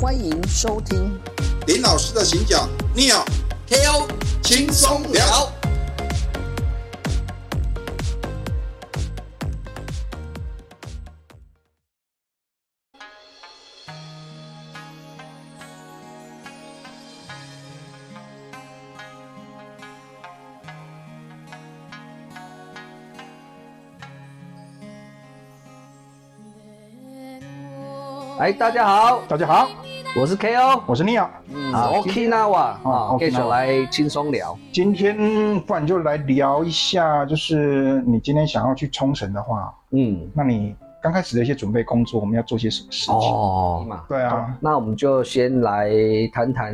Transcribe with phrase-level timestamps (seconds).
[0.00, 1.18] 欢迎收听。
[1.66, 3.24] 林老师的行脚 Neo
[3.68, 4.06] KO
[4.42, 5.50] 轻松聊。
[28.36, 29.70] 哎，大家好，大家好，
[30.16, 31.26] 我是 KO，我是 Neo。
[31.52, 34.56] 嗯，Okinawa 啊，哦继续 Okinawa 来轻松聊。
[34.72, 43.14] 今天不然就来聊一下，就是你今天想要去冲绳的话，嗯，那你刚开始的一些准备工作，我们要做些什么事情？
[43.32, 45.90] 哦，对啊，那我们就先来
[46.32, 46.72] 谈谈，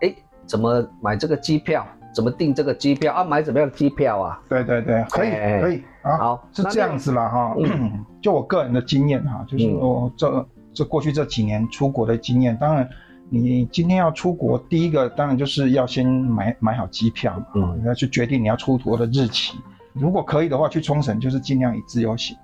[0.00, 0.14] 哎，
[0.46, 1.86] 怎么买这个机票？
[2.14, 3.22] 怎么订这个机票啊？
[3.22, 4.40] 买怎么样的机票啊？
[4.48, 7.54] 对对对，可以哎可以啊，好是这样子啦哈。
[7.58, 10.46] 嗯 就我个人的经验哈，就是我这
[10.78, 12.88] 这过去这几年出国的经验，当然。
[13.30, 19.58] 你今天要出国，第一个当然就是要先买买好机票嘛，嗯要去决定你要出国的日期。
[19.92, 22.34] 如果可以的话，去冲绳就是尽量以自由行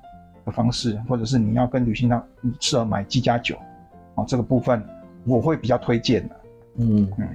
[0.45, 2.23] 的方式，或者是你要跟旅行社
[2.61, 3.57] 适合买机加酒，
[4.17, 4.87] 哦，这个部分
[5.25, 6.37] 我会比较推荐的。
[6.81, 7.29] 嗯嗯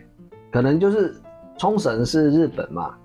[0.52, 1.20] 可能就是
[1.58, 2.96] 冲绳是日本嘛，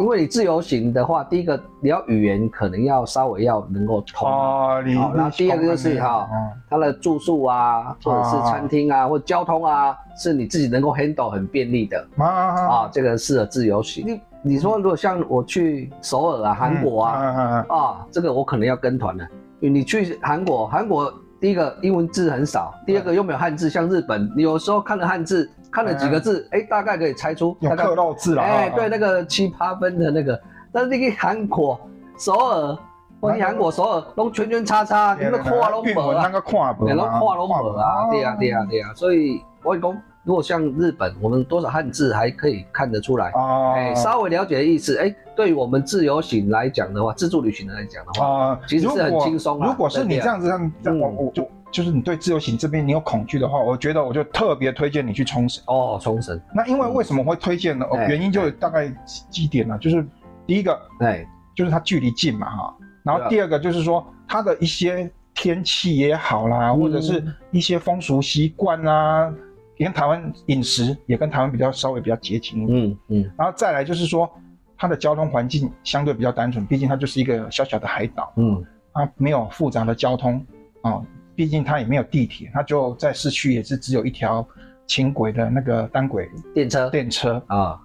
[0.00, 4.28] 因为你自由行的话，第一个你要语言可能要稍微要能够通。
[4.28, 6.50] 哦，你好那第二个就是哈嗯。
[6.68, 12.06] 它的住宿啊，或者是餐厅啊，或者交通啊，是你自己能够 handle 很便利的。
[12.18, 14.06] 啊啊啊，这个适合自由行。
[14.06, 19.26] 你你说如果像我去首尔啊、韩国啊，啊，啊，这个我可能要跟团了，
[19.58, 28.42] 你去韩国，韩国第一个英文字很少，第二个又没有汉字，像日本，你有时候看了汉字，看了几个字，哎，大概可以猜出有大概刻漏字了。
[28.42, 28.72] 哎，啊。
[28.74, 30.40] 对，，那个七八分的那个，
[30.72, 31.78] 但是你去韩国
[32.18, 32.78] 首尔，
[33.20, 50.48] 或你韩国首尔都圈圈叉叉，你那画都没啊，韵文那个看不你都画都没啊，对呀对呀对呀，所以我讲，如果像日本，我们多少汉字还可以看得出来，啊，哎，稍微了解意思，哎，对于我们自由行来讲的话，自助旅行来讲的话，啊，其实是很轻松啊如果是你这样子，
[50.82, 55.62] 这样我嗯我就就是你对自由行这边你有恐惧的话，我觉得我就特别推荐你去冲绳。
[55.66, 57.86] 哦，冲绳，那因为为什么会推荐呢？
[58.08, 60.06] 原因就有大概几几点呢，就是
[60.46, 66.78] 第一个哎，就是它距离近嘛哈，然后第二个就是说它的一些天气也好啦，嗯。
[66.78, 69.32] 或者是一些风俗习惯啊，
[69.76, 72.86] 跟台湾饮食也跟台湾比较稍微比较接近一点。
[72.86, 73.32] 嗯嗯。
[73.36, 74.30] 然后再来就是说，
[74.76, 78.64] 它的交通环境相对比较单纯，毕竟它就是一个小小的海岛，嗯。
[78.94, 80.44] 它没有复杂的交通
[80.82, 81.00] 啊、
[81.38, 84.44] 毕竟它也没有地铁，它就在市区也是只有一条
[84.88, 87.40] 轻轨的那个单轨电车电车。
[87.46, 87.80] 啊，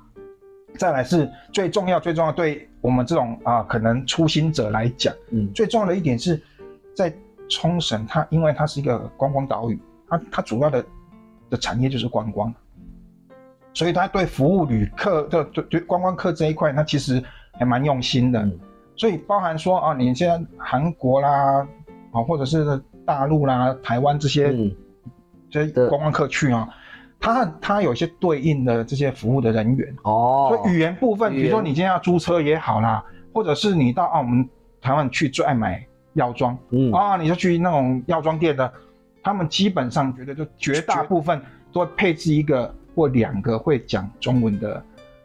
[0.80, 6.42] 再来是最重要最重要，对我们这种啊可能初心者来讲，嗯最重要的一点是
[6.96, 7.14] 在
[7.48, 10.84] 冲绳，它因为它是一个观光岛屿，它它主要的
[11.52, 12.52] 的产业就是观光，
[13.72, 18.42] 所以它对服务旅客的对对观光客这一块，它其实还蛮用心的。
[18.42, 18.60] 嗯
[18.96, 21.68] 所以包含说啊，你现在韩国啦，
[22.12, 24.76] 啊或者是大陆啦、台湾这些、嗯。
[25.52, 26.68] 这些观光客去啊，
[27.20, 29.96] 他他有一些对应的这些服务的人员。
[30.02, 34.50] 哦，所以语言部分，比如说你今天要租车也好啦，或者是你到澳门、
[34.82, 36.92] 台湾去最爱买药妆嗯。
[36.92, 38.74] 啊，你就去那种药妆店的，
[39.22, 41.40] 他们基本上觉得就绝大部分
[41.72, 44.84] 都会配置一个或两个会讲中文的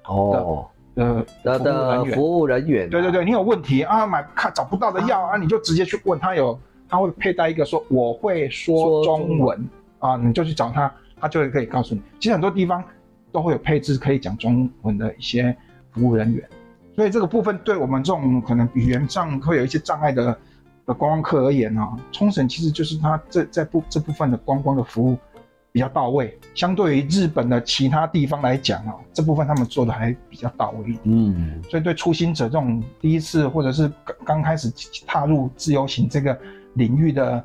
[0.09, 0.67] 哦。
[0.97, 2.11] 呃的服务人员。
[2.11, 9.69] 的服务人员啊，对对对，你有问题啊，买看找不到的药啊，你就直接去问他有，他会佩戴一个说我会说说中中文。
[10.01, 10.89] 啊，你就去找他，
[11.21, 12.01] 他就会可以告诉你。
[12.21, 12.81] 其实很多地方
[13.33, 15.53] 都会有配置可以讲中文的一些
[15.91, 16.49] 服务人员，
[16.95, 20.27] 所以这个部分对我们这种可能语言上会有一些障碍的
[20.87, 25.19] 的观光客而言啊，冲绳其实就是它这这部这部分的观光的服务
[25.73, 31.01] 比较到位，相对于日本的其他地方来讲啊，这部分他们做的还比较到位一点。
[31.03, 31.61] 嗯。
[31.69, 34.73] 所以对初心者这种第一次或者是刚刚开始
[35.05, 36.39] 踏入自由行这个
[36.79, 37.45] 领域的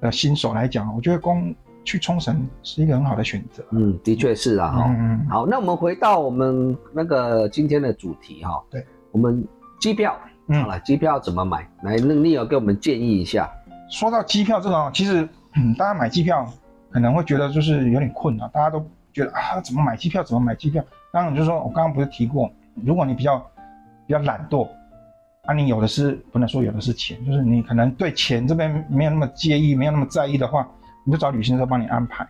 [0.00, 1.52] 呃新手来讲，我觉得光
[1.84, 3.64] 去冲绳是一个很好的选择。
[3.72, 4.84] 嗯，的确是啊哈。
[4.96, 8.62] 嗯，好，那我们回到我们那个今天的主题哈。
[8.70, 9.44] 对，我们
[9.80, 10.16] 机票，
[10.46, 11.68] 嗯好了，机票怎么买？
[11.82, 13.50] 来，那你有给我们建议一下？
[13.90, 16.46] 说到机票这个啊，其实嗯，大家买机票
[16.90, 20.22] 可能会觉得就是有点困难，大家都觉得啊，怎么买机票？
[20.22, 20.82] 怎么买机票？
[21.12, 22.50] 当然就是说我刚刚不是提过，
[22.82, 23.38] 如果你比较
[24.06, 24.66] 比较懒惰，
[25.46, 30.66] 啊，你有的是不能说有的是钱，就是你可能对钱这边没有那么介意，没有那么在意的话，
[31.04, 32.26] 你就找旅行社帮你安排，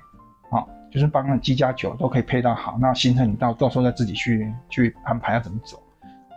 [0.50, 5.80] 好、就是帮你机加酒都可以配到好，那行程你到到时候再自己去去安排要怎么走。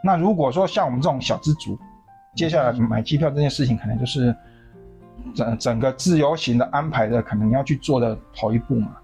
[0.03, 1.77] 那如果说像我们这种小资族，
[2.35, 4.35] 接下来买机票这件事情，可能就是
[5.33, 8.95] 整整个自由行的安排的，可能你要去做的头一步嘛。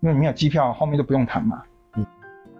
[0.00, 1.60] 因为没有机票，后面就不用谈嘛。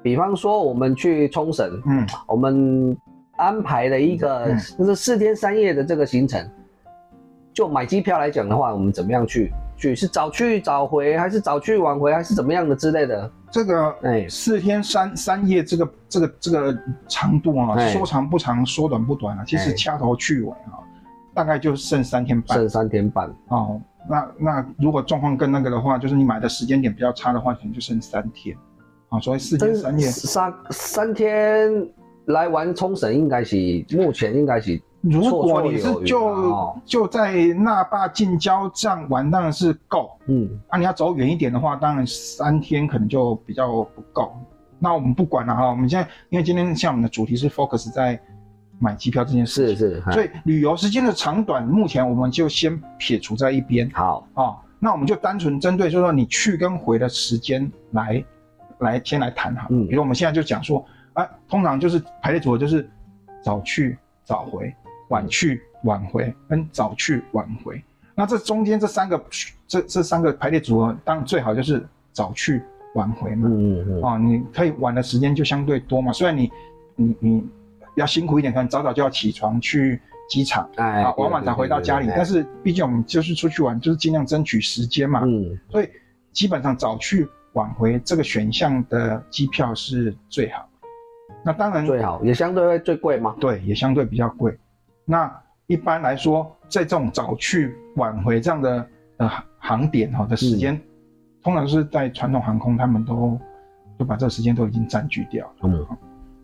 [0.02, 2.96] 比方说我们去冲绳，嗯，我们
[3.38, 6.46] 安排了一个嗯就是四天三夜的这个行程，
[7.52, 13.30] 就买机票来讲的话，我们怎么样去去是早去早回，还是早去晚回，还是怎么样的之类的？
[13.50, 20.84] 这个哎四天三三夜这个这个这个长度啊，哎说长不长，说短不短啊，其实哎掐头去尾啊，
[21.34, 23.80] 大概就剩三天半剩三天半，哦。
[24.10, 28.56] 那那如果状况更那个的话，就是你买的时间点比较差的话，可能就剩三天
[29.10, 29.20] 啊。
[29.20, 31.86] 所以四天三夜，三三天
[32.28, 33.56] 来玩冲绳，应该是
[33.90, 40.10] 目前应该是如果你是就就在那霸近郊这样玩，当然是够。
[40.26, 40.48] 嗯。
[40.68, 44.32] 啊，你要走远一点的话，当然三天可能就比较不够。
[44.78, 48.20] 那我们不管了哈，我们现在因为今天像我们的主题是 focus 在
[48.78, 53.88] 买机票这件事情，是是，所以旅游时间的长短，目前我们就先撇除在一边。
[53.94, 54.26] 好。
[54.34, 58.24] 啊、那我们就单纯针对，就是说你去跟回的时间来
[58.80, 59.66] 来先来谈哈。
[59.70, 59.86] 嗯。
[59.86, 60.84] 比如我们现在就讲说，
[61.18, 62.88] 啊，通常就是排列组合就是
[63.42, 64.72] 早去早回，
[65.08, 67.82] 晚去晚回，跟早去晚回。
[68.14, 69.20] 那这中间这三个
[69.66, 72.62] 这这三个排列组合，当然最好就是早去
[72.94, 73.48] 晚回嘛。
[73.48, 76.12] 嗯嗯嗯，哦，你可以晚的时间就相对多嘛。
[76.12, 76.52] 虽然你
[76.94, 77.44] 你你
[77.96, 82.06] 要辛苦一点，可能早早就要起床去机场哎啊，晚晚才回到家里。
[82.14, 85.22] 但是是毕竟我们就是出去玩，就是尽量争取时间嘛。
[85.24, 85.88] 嗯所以
[86.32, 90.68] 基本上早去晚回这个选项的机票是最好。
[91.48, 93.34] 那当然最好也相对会最贵吗？
[93.40, 94.54] 对，也相对比较贵。
[95.06, 95.34] 那
[95.66, 98.86] 一般来说，在这种早去晚回这样的
[99.16, 100.80] 呃航航点哈的时间，嗯
[101.42, 103.40] 通常是在传统航空，他们都
[103.98, 105.54] 就把这个时间都已经占据掉了。
[105.62, 105.86] 嗯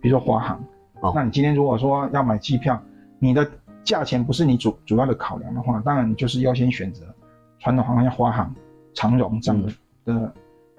[0.00, 0.58] 比如说华航，
[1.02, 2.82] 哦那你今天如果说要买机票，
[3.18, 3.46] 你的
[3.82, 7.04] 价钱不是你主主要的考量的话，当然你就是优先选择
[7.58, 8.54] 传统航空，像华航、
[8.94, 9.72] 长荣这样的、
[10.06, 10.32] 嗯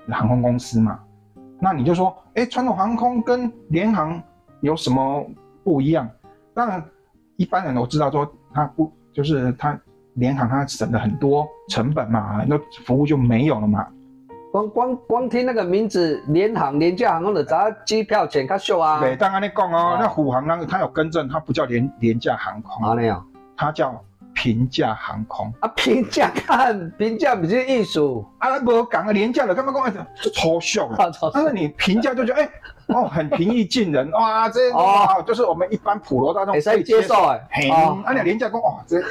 [0.07, 1.00] 的航空公司嘛。
[1.59, 4.21] 那你就说，哎，传统航空跟联航
[4.61, 5.25] 有什么
[5.63, 6.09] 不一样？
[6.53, 6.83] 当然，
[7.37, 9.77] 一般人都知道说它不就是它
[10.13, 13.87] 联航它省了很多成本嘛，很多服务就没有了嘛。
[14.51, 18.99] 光光光听那个名字，联航廉价航空的，咱机票钱较俗啊。
[19.01, 23.25] 对，当然你讲哦哦，那虎航那个它有更正，它不叫廉廉价航空，啊那样
[23.57, 24.01] 它叫
[24.35, 25.51] 平价航空。
[25.61, 29.83] 啊，平价看 平价不是艺术，啊，无讲个，廉价的，干嘛讲？
[29.83, 30.97] 哎，就超秀了。
[31.03, 32.49] 啊，超但是你平价就觉得，哎、
[32.87, 38.03] 哦，很平易近人， 哇，这哦，就是我们一般普罗大众可以接受哎嘿，哦。
[38.05, 39.01] 啊，你廉价讲，哇，这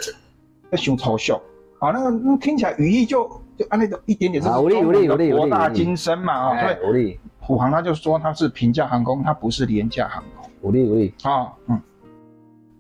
[0.71, 1.43] 这熊超秀，
[1.81, 3.25] 啊，那个那听起来语义就
[3.56, 7.20] 就按那个一点点，这是啊有理有理有理有理博大精深嘛，啊，所哎，以有力。
[7.41, 10.50] 虎航他就说它是平价航空，它不是廉价航空。
[10.62, 11.79] 有力有力，啊，嗯，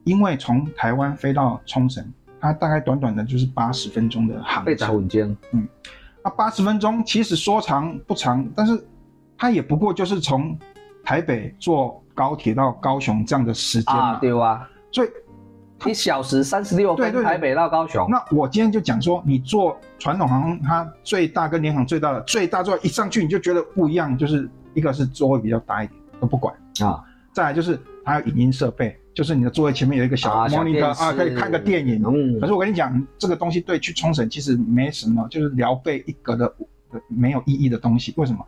[0.04, 2.02] 因为从台湾飞到冲绳，
[2.44, 4.96] 它大概短短的就是八十分钟的航被砸程。
[4.96, 5.36] 混间，
[6.22, 8.86] 那八十分钟其实说长不长，但是
[9.38, 10.54] 它也不过就是从
[11.02, 14.10] 台北坐高铁到高雄这样的时间嘛。
[14.10, 15.08] 啊，对啊，所以，
[15.86, 17.24] 一小时三十六分，对对对。
[17.24, 26.54] 台北到高雄，那我今天就讲说，你坐传统航空，它最大跟联航最大的最大座一上去你就觉得不一样，就是一个是座位比较大一点，都不管；
[26.86, 27.02] 啊，
[27.32, 32.02] 再来就是它有影音设备，就是你的座位前面有一个小 monitor 啊，可以看个电影。
[32.04, 36.46] 嗯可是我跟你讲，这个东西对去冲绳其实没什么，就是聊备一格的
[36.92, 38.12] 的没有意义的东西。
[38.16, 38.44] 为什么？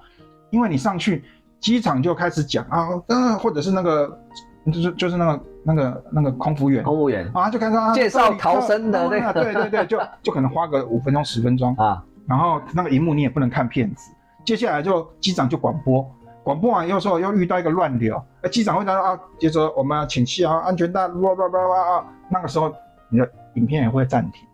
[0.50, 1.22] 因为你上去
[1.60, 4.18] 机场就开始讲啊，呃，或者是那个
[4.66, 14.10] 就是就是那个那个那个空服员空服员啊，就开始啊介绍逃生的那个啊对对对，就就可能花个五分钟十分钟， 啊，然后那个荧幕你也不能看片子，
[14.44, 16.04] 接下来就机长就广播。
[16.46, 22.72] 广播完有时候又遇到一个乱流，那，机长会说啊，接着我们要请系好安全带，哇哇哇哇啊，那个时候
[23.08, 24.46] 你的影片也会暂停。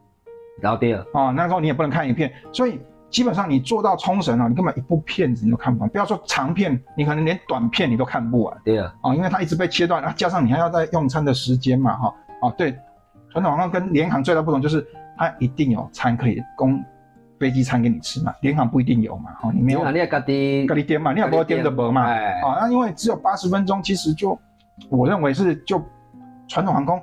[0.58, 2.80] 然后第二，啊、那时候你也不能看影片，所以
[3.10, 8.56] 基本上你做到冲绳啊，你根本一部片子你都看不完，不要说长片，你可能连短片你都看不完。
[8.64, 12.74] 第二，啊、因为它一直被切断啊，加上你还要在用餐的时间嘛，哈、哦，对，
[13.28, 14.82] 传统航空跟联航最大不同就是
[15.18, 16.82] 它一定有餐可以供
[17.42, 22.40] 飞机餐给你吃嘛，联航不一定有嘛，哦、你没有你看你也家己咖喱点嘛，你也不会点的不嘛，哎。
[22.40, 24.38] 啊，那因为只有八十分钟，其实就
[24.88, 25.82] 我认为是就
[26.46, 27.02] 传统航空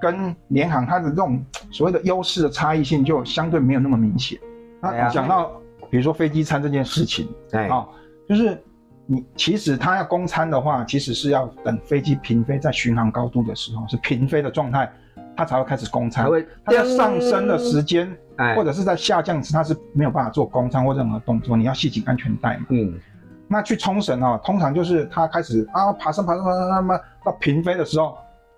[0.00, 4.38] 跟联航它的这种所谓的优势的差异性就相对没有那么明显。
[4.80, 5.50] 那讲到
[5.90, 7.66] 比如说飞机餐这件事情哎。
[7.66, 7.84] 啊，
[8.28, 8.56] 就是
[9.06, 14.88] 你其实它要供餐的话，其实是要等飞机平飞在巡航高度的时候是平飞的状态，
[15.36, 16.30] 它才会开始供餐他。
[16.30, 22.66] 会它在上升的时间哎或者是在下降时，它是没有办法做供餐或任何动作，你要系紧安全带嘛。
[22.70, 22.98] 嗯
[23.52, 28.16] 那去冲绳啊，通常就是他开始啊爬升爬升爬升爬升到平飞的时候，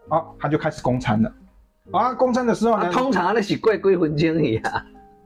[0.08, 1.32] 啊他就开始供餐了。
[1.92, 4.84] 啊，供餐的时候呢，啊，通常那是过几分钟而已啊，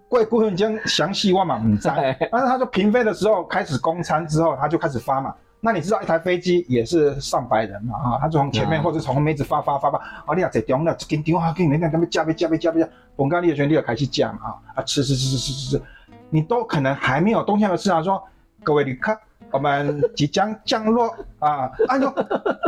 [0.09, 1.89] 贵顾问将详细我嘛唔知，
[2.31, 5.35] 但是他说平飞的时候开始供餐之后，他就开始发嘛。
[5.61, 15.83] 那你知道一台飞机也是上百人嘛啊，他就从前面或者从后面一直发发发发，啊你啊在中了，跟电话跟人家他们加倍加倍加倍加，本咖喱的兄弟就开始讲啊啊吃吃吃吃吃吃吃，
[16.31, 18.23] 你都可能还没有动向的吃啊，说
[18.63, 19.17] 各位旅客。
[19.53, 21.09] 我们即将降落
[21.39, 21.71] 啊！
[21.87, 22.13] 按照，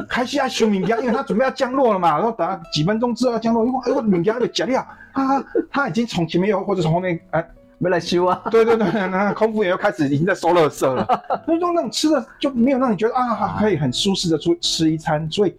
[0.08, 2.16] 开始要修敏家，因为他准备要降落了嘛。
[2.16, 4.80] 然后等几分钟之后要降落，因为哎呦敏家就假掉
[5.12, 5.44] 啊！
[5.72, 7.44] 他已经从前面又或者从后面哎
[7.78, 8.42] 没来修啊。
[8.50, 11.06] 对对对，那空服员又开始已经在收垃圾了。
[11.46, 15.30] 所以说那种吃的就没有让你觉得啊，可以很舒适的出吃一餐。
[15.30, 15.54] 所以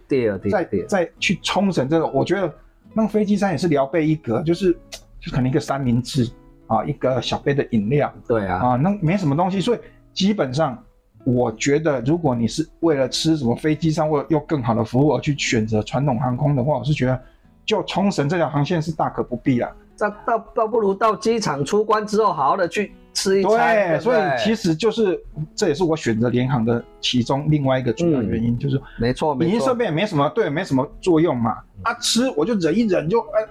[0.50, 2.52] 在在去冲绳这个，我觉得
[2.94, 4.72] 那飞机餐也是聊备一格，就是
[5.20, 6.30] 就可能一个三明治
[6.66, 8.12] 啊，一个小杯的饮料。
[8.28, 9.78] 对啊，啊那没什么东西，所以
[10.12, 10.78] 基本上。
[11.26, 17.22] 我觉得，如果你是为了吃什么飞机上或又更好的服务而去选择传统航空的话，我是觉得，
[17.66, 19.70] 就冲绳这条航线是大可不必了。
[20.00, 23.76] 倒倒倒不如到机场出关之后，好好的去吃一餐。
[23.76, 25.22] 对，所以其实就是
[25.54, 31.58] 这也是我选择联航的其中另外一个主要原因，就是没错，影音设备也没什么，对，没什么作用嘛。
[31.82, 33.46] 啊，吃我就忍一忍，就哎，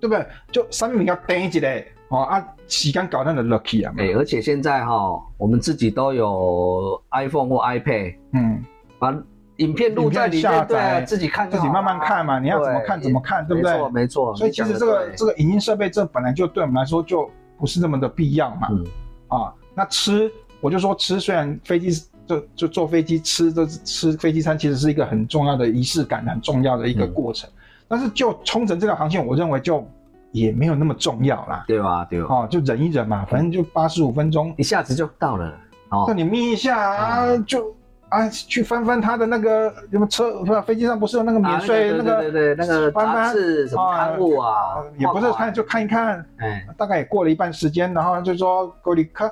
[0.00, 0.26] 对不对？
[0.50, 1.86] 就三明要等一嘞。
[2.08, 3.94] 哦啊，时间搞那的 lucky 啊！
[3.96, 8.64] 哎，而且现在哈，我们自己都有 iPhone 或 iPad，嗯，
[8.98, 9.16] 把
[9.60, 12.38] 影片录在里面，对，自己看，自己慢慢看嘛。
[12.38, 13.72] 你要怎么看怎么看，对不对？
[13.72, 14.36] 没错，没错。
[14.36, 18.68] 所以其实这个这个影音设备，这本来就对我们来说就不是那么的必要嘛。
[18.70, 18.84] 嗯。
[19.28, 21.90] 啊，那吃，我就说吃，虽然飞机
[22.26, 27.48] 就就坐飞机吃这吃飞机餐，其实是一个很重要的仪式感，很重要的一个过程。
[27.88, 29.86] 但是就冲绳这条航线，我认为就。
[30.32, 32.04] 也没有那么重要啦，对吧？
[32.04, 35.52] 对哦，就忍一忍嘛，反正就八十五分钟，一下子就到了。
[35.88, 37.74] 哦，那你眯一下啊，就
[38.10, 44.52] 啊，去翻翻他的那个什么车，不是飞机上不是有那个免税那个对对对，那个翻翻是什么刊物啊？
[44.98, 46.24] 也不是看，就看一看。
[46.38, 49.30] 哎，大概也过了一半时间，然后就说格里克，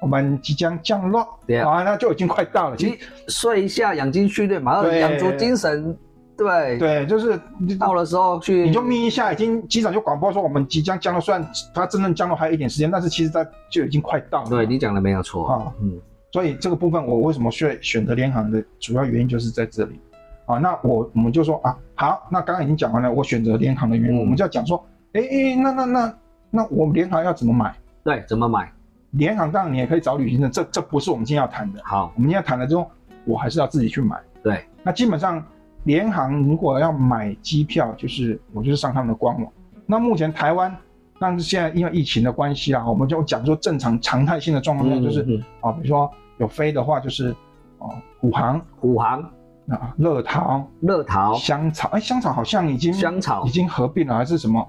[0.00, 1.20] 我们即将降落，
[1.64, 2.76] 啊，那就已经快到了。
[2.76, 2.98] 其实
[3.28, 5.96] 睡一下，养精蓄锐，马上养足精神。
[6.36, 7.36] 对对，就是
[7.80, 11.44] 到的时候去，你就眯一下，已经机长就广播说我们即将降落，虽然
[11.74, 14.48] 它真正降落还有一点时间，但是其实它就已经快到了。
[14.48, 16.00] 对你讲的没有错啊，嗯，
[16.32, 19.98] 所以这个部分我为什么选选择联航的主要原因就是在这里
[20.46, 20.58] 啊。
[20.58, 26.14] 那我我们就说啊，好，那刚刚已经讲完了，我选择联航的原因，我们就要讲说，哎哎，那那那
[26.50, 27.74] 那我们联航要怎么买？
[28.04, 28.70] 对，怎么买？
[29.12, 31.80] 联航当然你也可以找旅行社，这这不是我们今天要谈的。
[31.84, 32.90] 好，我们今天谈的之后，
[33.24, 34.20] 我还是要自己去买。
[34.42, 35.44] 对，那基本上。
[35.84, 39.50] 联航如果要买机票，就是我就是上他们的官网。
[39.86, 40.76] 那目前台湾，
[41.18, 47.34] 但是现在因为疫情的关系啊，我们就讲说正常常态性的状况下，就是啊，比如说有飞的话，就是
[47.78, 49.24] 哦，虎航、虎航。
[49.68, 53.44] 啊，乐桃、乐桃、香草，哎，香草好像已经香草。
[53.44, 54.66] 已经合并了，还是什么？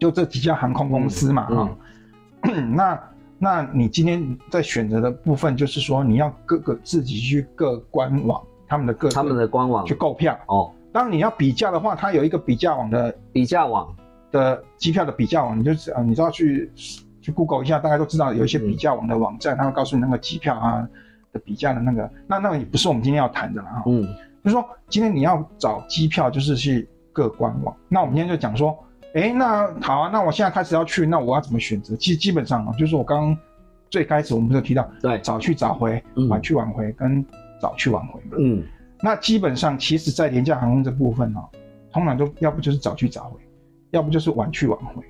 [0.00, 1.70] 就这几家航空公司嘛，哈。
[2.74, 3.00] 那
[3.38, 8.42] 那你今天在选择的部分，就是说你要各个自己去各官网。
[8.66, 9.86] 他们的各他们的官网。
[9.86, 10.36] 去购票。
[10.46, 10.72] 哦。
[10.92, 13.94] 当你要比价的话，它有一个比价网的比价网
[14.34, 16.68] 的机票的比价网，你就啊，你知道去
[17.20, 20.86] 去 Google 一下，大家都知道有一些比价网的网站，他会告诉你那个机票啊
[21.32, 22.10] 的比价的那个。
[22.26, 23.82] 那那个也不是我们今天要谈的了哈。
[23.86, 24.02] 嗯，
[24.42, 27.74] 就是说今天你要找机票，就是去各官网。
[27.88, 28.76] 那我们今天就讲说，
[29.14, 31.94] 哎，那好啊，那我现在开始要去，那我要怎么选择？
[31.96, 33.38] 其实基本上啊，就是我刚刚
[33.88, 37.24] 最开始我们不是提到，对，早去早回，晚去晚回跟。
[37.60, 38.62] 早去晚回嘛，嗯，
[39.00, 41.40] 那基本上其实，在廉价航空这部分呢，
[41.90, 43.40] 通常都要不就是早去早回，
[43.94, 45.02] 要不就是晚去晚回。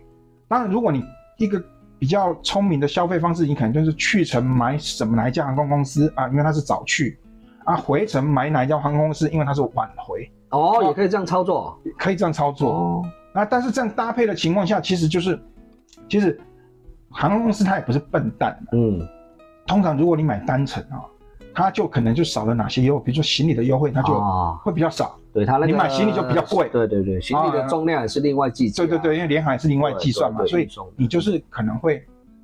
[0.46, 1.02] 当然，如果你
[1.38, 1.60] 一个
[1.98, 7.18] 比较聪明的消费方式，你可能就是去程买什么哪一家航空公司啊，因为它是早去
[7.64, 10.30] 啊；回程买哪一家航空公司，因为它是晚回。
[10.50, 12.70] 哦，也可以这样操作，可以这样操作。
[12.70, 13.02] 哦，
[13.34, 15.42] 那但是这样搭配的情况下，其实就是，
[16.08, 16.38] 其实
[17.10, 18.56] 航空公司它也不是笨蛋。
[18.72, 19.00] 嗯，
[19.66, 21.02] 通常如果你买单程啊。
[21.56, 24.20] 它就可能就少了哪些优惠，比如说行李的优惠，它就
[24.64, 25.16] 会比较少。
[25.34, 26.68] 对它那个，你买行李就比较贵。
[26.72, 28.88] 对对对，行李的重量也是另外计算。
[28.88, 32.02] 对对对，因为联航也是另外计算嘛，所以你就是可能会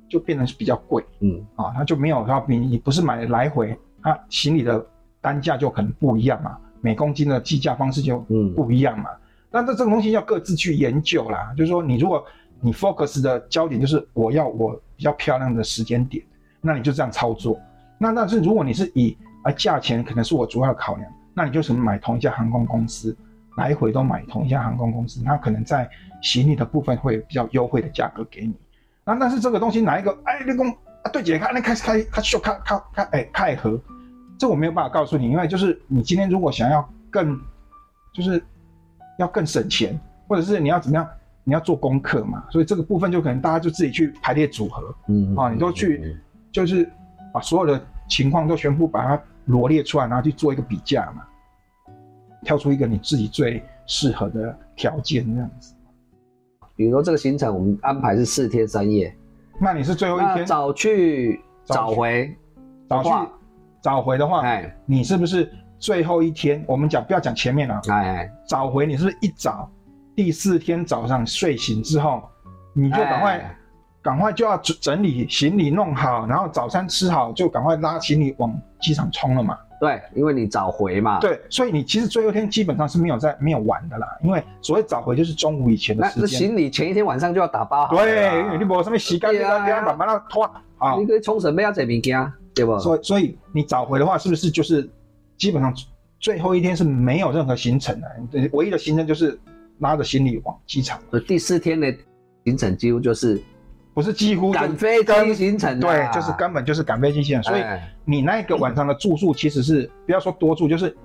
[0.09, 1.01] 就变成是比较贵。
[1.21, 4.85] 嗯，啊，它就没有它比你不是买来回，它行李的
[5.21, 8.19] 单价就可能不一样嘛，每公斤的计价方式就
[8.55, 9.09] 不一样嘛。
[9.49, 12.23] 但这这个东西要各自去研究啦，就是说你如果
[12.59, 16.23] 你 focus 的焦点就是我要我比较漂亮的时间点，
[16.59, 17.57] 那你就这样操作。
[17.97, 23.15] 那但是如果你是以啊价钱可能是我主要考量，那你就是买同一家航空公司，
[23.57, 25.89] 来回都买同一家航空公司，那可能在
[26.21, 28.53] 行李的部分会比较优惠的价格给你。
[29.03, 33.79] 那但是这个东西哪一个哎，那公啊对姐看那开开开秀开开开哎开盒，
[34.37, 37.39] 这我没有办法告诉你，因为就是你今天如果想要更
[38.13, 38.43] 就是
[39.17, 41.07] 要更省钱，或者是你要怎么样
[41.43, 46.15] 你要做功课嘛，所以这个部分就可能大家就自己去排列组合嗯啊，你都去
[46.51, 46.87] 就是
[47.33, 51.23] 把所有的情况都全部把它罗列出来，然后去做一个比价嘛，
[52.43, 55.73] 挑出一个你自己最适合的条件这样子。
[56.75, 59.15] 比如说这个行程我们安排是四天三夜，
[59.59, 62.35] 那你是最后一天早去早回
[62.87, 63.09] 早去
[63.81, 66.63] 早回的话，哎你是不是最后一天？
[66.67, 69.69] 我们讲不要讲前面了，哎，早回你是不是一早
[70.15, 72.23] 第四天早上睡醒之后，
[72.73, 73.57] 你就赶快、哎
[74.01, 79.57] 赶快就要整整理行李弄好，然后早餐吃好，就赶快拉行李往机场冲了嘛。
[79.79, 86.39] 对，因为你早回嘛，，对，所以你其实最后一天基本上是没有在没有玩的啦，因为所谓早回就是中午以前的那那时间。
[86.39, 90.43] 行李前一天晚上就要打包好，对，因为你无什么时间，你对啊要慢慢的拖
[90.77, 90.95] 啊。
[90.99, 92.77] 你可以冲绳要这物件，对不？
[92.77, 94.87] 所以所以你早回的话，是不是就是
[95.35, 95.73] 基本上
[96.19, 98.07] 最后一天是没有任何行程的？
[98.53, 99.39] 唯一的行程就是
[99.79, 101.91] 拉着行李往机场，所以第四天的
[102.45, 103.41] 行程几乎就是
[103.93, 107.41] 不是几乎赶飞机行程啊，对，就是根本就是赶飞机线。
[107.43, 110.95] 所以哎你那个晚上的住宿其实是不要说多住，就是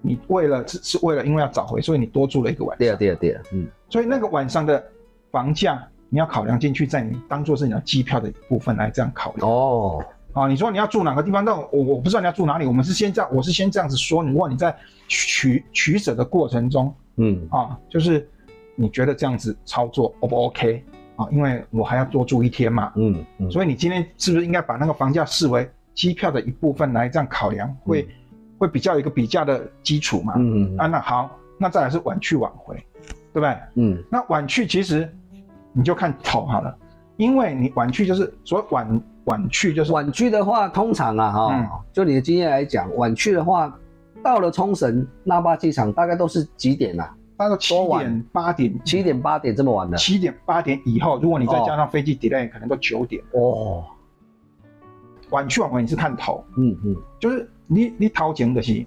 [0.00, 2.96] 你为了是是为了因为要找回，所以你多住了一个晚上对啊。
[2.96, 4.82] 对啊对啊，嗯，所以那个晚上的
[5.30, 9.50] 房价你要考量进去，在你当做是你的机票的一部分来这样考量。
[9.50, 11.44] 哦，啊，你说你要住哪个地方？
[11.44, 12.66] 但我我不知道你要住哪里。
[12.66, 14.22] 我们是先这样，我是先这样子说。
[14.22, 14.74] 如果你在
[15.08, 18.28] 取取舍的过程中嗯，啊，就是
[18.76, 20.84] 你觉得这样子操作 O 不 OK
[21.16, 21.26] 啊？
[21.30, 28.06] 因为我还要多住一天嘛，嗯嗯，所以你今天是不是应该把那个房价视为机票的一部分来这样考量，会、
[28.58, 30.34] 会比较有一个比价的基础嘛？
[30.36, 32.76] 嗯嗯啊，那好，那再来是晚去晚回，
[33.32, 33.56] 对不对？
[33.74, 35.10] 嗯那晚去其实
[35.72, 36.76] 你就看头好了，
[37.16, 43.74] 因为你晚去就是所谓晚晚去就是晚去的话，通常啊哈，嗯就你的经验来讲，晚去的话，
[44.22, 47.15] 到了冲绳那霸机场大概都是几点啊？
[47.36, 49.96] 大概七点八点七点八点这么晚的？
[49.96, 53.22] 七点八点以后，如果你再加上飞机 delay，、可能都九点。
[53.32, 53.84] 哦，
[55.30, 58.86] 晚去晚回你是看头，嗯嗯，就是你你掏钱的是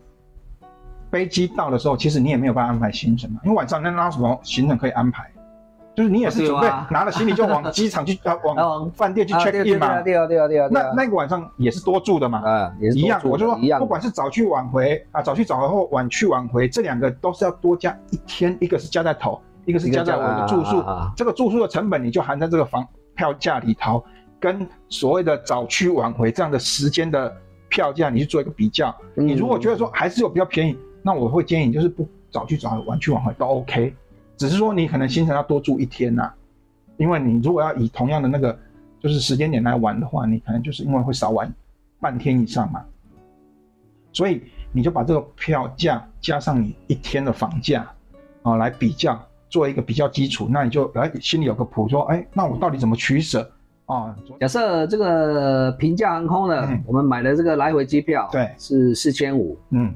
[1.11, 5.31] 飞机到的时候，其实你也没有办法安排行程嘛，因为晚上那哪有什么行程可以安排？
[5.95, 10.01] 就是你也是准备拿了行李就往机场去， 呃，往往饭店去啊 check in 嘛。
[10.01, 13.19] 对啊对啊对啊，对那啊那个晚上也是多住的嘛，啊也是一样。
[13.23, 20.83] 我就说不，管是早去晚回啊，早去早回或晚去晚回，这两个都是要多加一天，一个是加在头，一个是加在我的住宿。
[21.17, 24.01] 这个住宿的成本你就含在这个房票价里头，
[24.39, 27.35] 跟所谓的早去晚回这样的时间的
[27.67, 28.95] 票价，你去做一个比较。
[29.15, 33.93] 嗯你如果觉得说还是有比较便宜，那我会建议你就是不早去早回，晚去晚回都 OK，
[34.39, 36.31] 只是说你可能行程要多住一天呐、
[36.95, 38.57] 因为你如果要以同样的那个
[39.01, 41.53] 就是时间点来玩的话，你可能就是因为会少玩
[41.99, 42.81] 半天以上嘛，
[44.13, 47.85] 所以你就把这个票价加上你一天的房价
[48.43, 53.51] 啊、来比较，做一个比较基础，那你就哎心里有个谱，说哎那我到底怎么取舍？
[53.87, 54.15] 啊？
[54.39, 56.81] 假设这个平价航空呢，嗯。
[56.87, 58.49] 我们买的这个来回机票，对。
[58.57, 59.93] 是四千五，嗯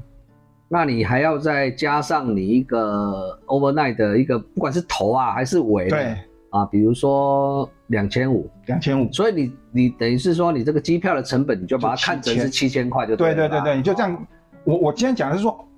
[0.68, 6.16] 那你还要再加上你一个 overnight 的一个，不管是头啊还是尾对。
[6.50, 12.88] 啊，比如说两千五，两千五，所以你你等于是说你这个机票的成本，你就把它看成是七千。
[12.88, 14.26] 块就对对对对，你就这样。
[14.62, 15.68] 我我今天讲的是说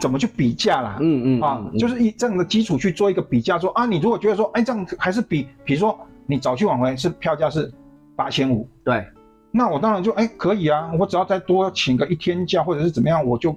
[0.00, 1.76] 怎么去比价啦，嗯嗯啊，嗯。
[1.76, 7.68] 就是以这样的基础去做一个比价，说啊，你如果觉得说，哎，这样还是比，比如说你早去晚回是票价是
[8.14, 9.04] 八千五，对，
[9.50, 13.52] 那我当然就哎可以啊，我只要再多请个一天假或者是怎么样，我就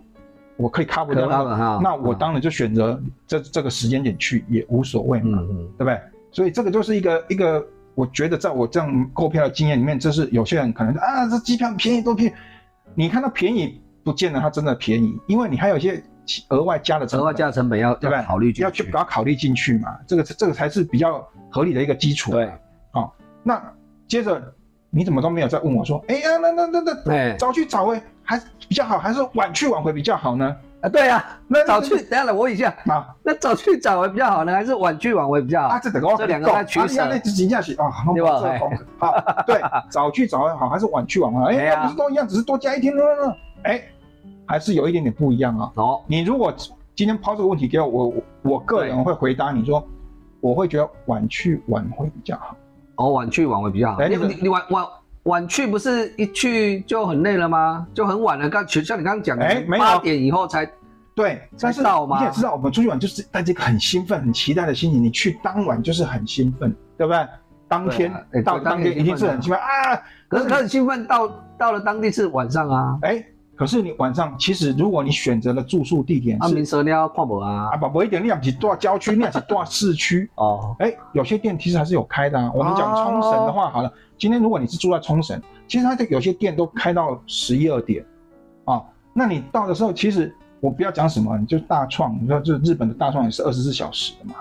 [0.59, 5.41] 我可以 cover 可到那个，哈那我当然就选择这这个时间点去也无所谓嘛，
[5.77, 5.97] 对不对？
[6.31, 12.35] 所以这个就是一个一个，我觉得在我这样购票的经验里面，这是有些人可能啊，这机票便宜多便宜，
[12.93, 16.03] 你看它便宜，不见得它真的便宜，因为你还有一些
[16.49, 18.17] 额外加的成本，额外加的成本要对不对？
[18.17, 22.31] 要考虑进要去把它考虑进去嘛，这个这个才是比较合理的一个基础。
[22.31, 22.51] 对，
[22.91, 23.63] 好，那
[24.07, 24.43] 接着
[24.89, 30.55] 你怎么都没有再问我说，哎呀，那那那那哎早去早回还比较好，还是晚去晚回比较好呢？
[30.81, 35.79] 啊对啊，那早去，等一下来问一下，啊那早去早回比较好呢，还是晚去晚回比较好啊，？
[35.81, 38.39] 这等我这两个在取舍啊那这真正是啊，对吧
[38.99, 41.47] 好，对，早去早回好，还是晚去晚回好？
[41.47, 43.01] 哎，不是都一样，只是多加一天呢？
[43.63, 43.81] 哎，
[44.45, 45.71] 还是有一点点不一样啊。
[45.73, 46.53] 哦，你如果
[46.95, 49.83] 今天抛这个问题给我，我我我个人会回答你说，
[50.39, 52.55] 我会觉得晚去晚回比较好。
[52.97, 53.97] 哦，晚去晚回比较好。
[53.97, 54.85] 你哎那个你你晚晚
[55.23, 57.85] 晚去不是一去就很累了吗？
[57.93, 58.49] 就很晚了。
[58.49, 60.69] 刚像你刚刚讲的，哎没有八点以后才
[61.13, 65.03] 对，但是到吗你也知道，我们出去玩就是带着一个很兴奋、很期待的心情。
[65.03, 67.27] 你去当晚就是很兴奋，对不对？
[67.67, 68.11] 当天、
[68.43, 70.01] 到当天当天一定是很兴奋啊！
[70.27, 72.97] 可是他很兴奋，到到了当地是晚上啊。
[73.03, 73.23] 哎，
[73.59, 77.75] 可是你晚上其实如果你选择了住宿地点啊，是民生你要看无啊啊，？
[77.75, 80.29] 不不一点，你也是住郊区，你也是 住市区。
[80.35, 82.49] 哦，哎，有些店其实还是有开的啊。
[82.55, 88.01] 我们讲冲绳的话，好了，今天如果你是住在冲绳，其实它的有些店都开到十一二点，
[88.63, 94.35] 啊，那你到的时候，其实我不要讲什么，你就大创，你说就是日本的大创也是二十四小时的嘛，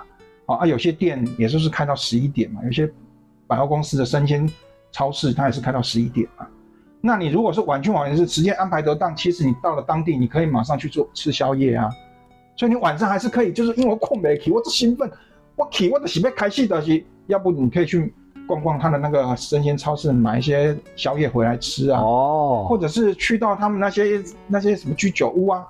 [0.46, 2.88] 啊啊，有些店也就是开到十一点嘛，有些
[3.48, 4.48] 百货公司的生鲜
[4.92, 6.46] 超市它也是开到十一点嘛。
[7.00, 11.88] 那你如果是晚去晚回是时间安排得当，其实你到了当地，你可以马上去做吃宵夜啊。
[12.56, 15.08] 所以你晚上还是可以，就是因为我困没起，我这兴奋，
[15.54, 18.12] 我起我的喜被开戏的是，要不你可以去
[18.48, 25.64] 逛逛他的那个生鲜超市，买一些宵夜回来吃啊，哦，或者是去到他们那些那些什么居酒屋啊，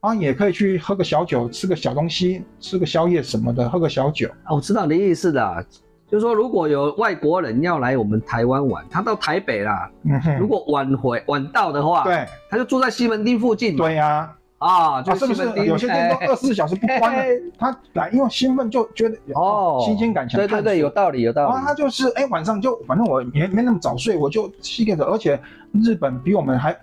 [0.00, 4.28] 啊也可以去喝个小酒，吃个小东西，吃个宵夜什么的，喝个小酒。
[4.42, 5.64] 啊我知道你的意思啦，
[6.10, 12.26] 就是说如果有外国人要来我们台湾玩，他到台北啦，嗯，如果晚回晚到的话，，对。
[12.50, 15.42] 他就住在西门町附近嘛，对呀、啊，就啊，是不是？
[15.66, 16.26] 有些店都哎。
[16.26, 17.28] 二十四小时不关哎。
[17.30, 17.40] 的？
[17.58, 21.54] 他来因为兴奋就觉得哦，新鲜感强对对对，有道理有道理。
[21.54, 25.40] 啊，他，就是哎、晚上就反正我没没那么早睡，我就七点钟，而且
[25.72, 26.76] 日本比我们还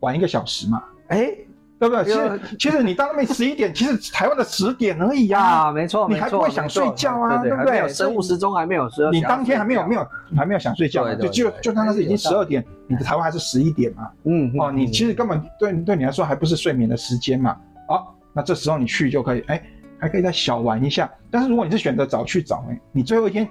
[0.00, 1.32] 晚一个小时嘛，哎
[1.78, 2.04] 对不对？
[2.04, 7.88] 其有实其实你到那边 十一点，其实台湾的十点而已呀、啊，没错，你还不会想睡觉啊对对不对？
[7.88, 17.56] 生物时钟还没有说，你当天还没有没有，有还没有想睡觉就就对就当那是已经十二点，你的台湾还是十一点嘛，嗯哦，你其实根本对对你来说还不是睡眠的时间嘛，
[17.88, 19.62] 好、那这时候你去就可以，哎，
[19.98, 21.10] 还可以再小玩一下。
[21.30, 23.48] 但是如果你是选择早去早回，你最后一天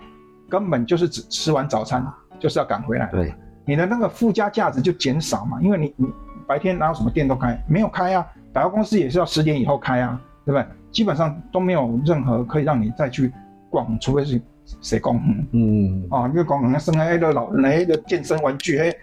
[0.50, 2.06] 根本就是只吃完早餐
[2.40, 3.34] 就是要赶回来，对，
[3.66, 6.08] 你的那个附加价值就减少嘛，因为你你
[6.48, 10.66] 白天哪有什么店都开，没有开啊，百货公司也是要十点以后开啊，对不对？
[10.92, 13.32] 基本上都没有任何可以让你再去
[13.70, 14.40] 逛，除非是
[14.82, 18.94] 谁讲嗯嗯，哦，你讲那生迄个老人迄个健身玩具，迄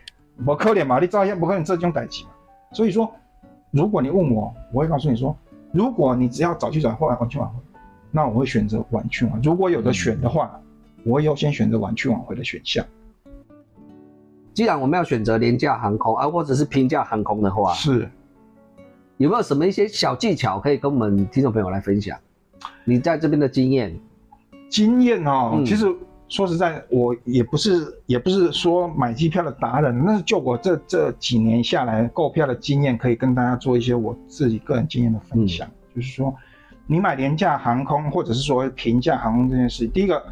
[0.47, 2.31] 无可能嘛，你知道不可能这种代志嘛。
[2.73, 3.13] 所以说，
[3.73, 5.37] 如果你问我，我会告诉你说，
[5.73, 7.55] 如果你只要早去早回，晚去晚回，
[8.13, 9.41] 那我会选择晚去晚。
[9.43, 10.61] 如果有的选的话，
[11.05, 12.85] 我会优先选择晚去晚回的选项。
[14.53, 18.11] 既然我们要选择廉价航空啊，或者是平价航空的话，是，
[19.17, 22.19] 有没有什么一些小技巧可以跟我们听众朋友来分享？
[22.85, 23.99] 你在这边的经验，
[24.69, 25.87] 经验哦，嗯其实
[26.29, 35.69] 说实在，我也不是也不是说买机票的达人，那是就我这这几年下来购票的经验，可以跟大家做一些我自己个人经验的分享。
[35.95, 36.33] 就是说，
[36.87, 40.23] 你买廉价航空或者是所谓平价航空这件事，第一个，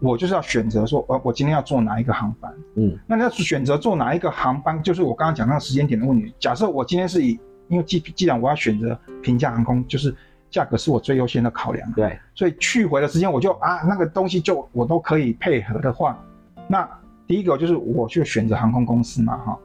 [0.00, 2.52] 我就是要选择说，呃我今天要坐哪一个航班。
[2.76, 6.34] 嗯那你要选择坐哪一个航班，就是我刚刚讲那个时间点的问题。
[6.38, 10.14] 假设我今天是以，因为既既然我要选择平价航空，就是
[10.50, 11.92] 价格是我最优先的考量。
[11.92, 16.18] 对，所以去回的时间我就啊那个东西就我都可以配合的话，
[16.66, 16.88] 那
[17.26, 19.58] 第一个就是我去选择航空公司嘛哈。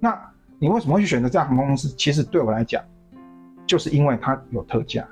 [0.00, 0.18] 那
[0.58, 1.88] 你为什么会去选择这样航空公司？
[1.96, 2.82] 其实对我来讲，
[3.66, 5.06] 就是因为它有特价，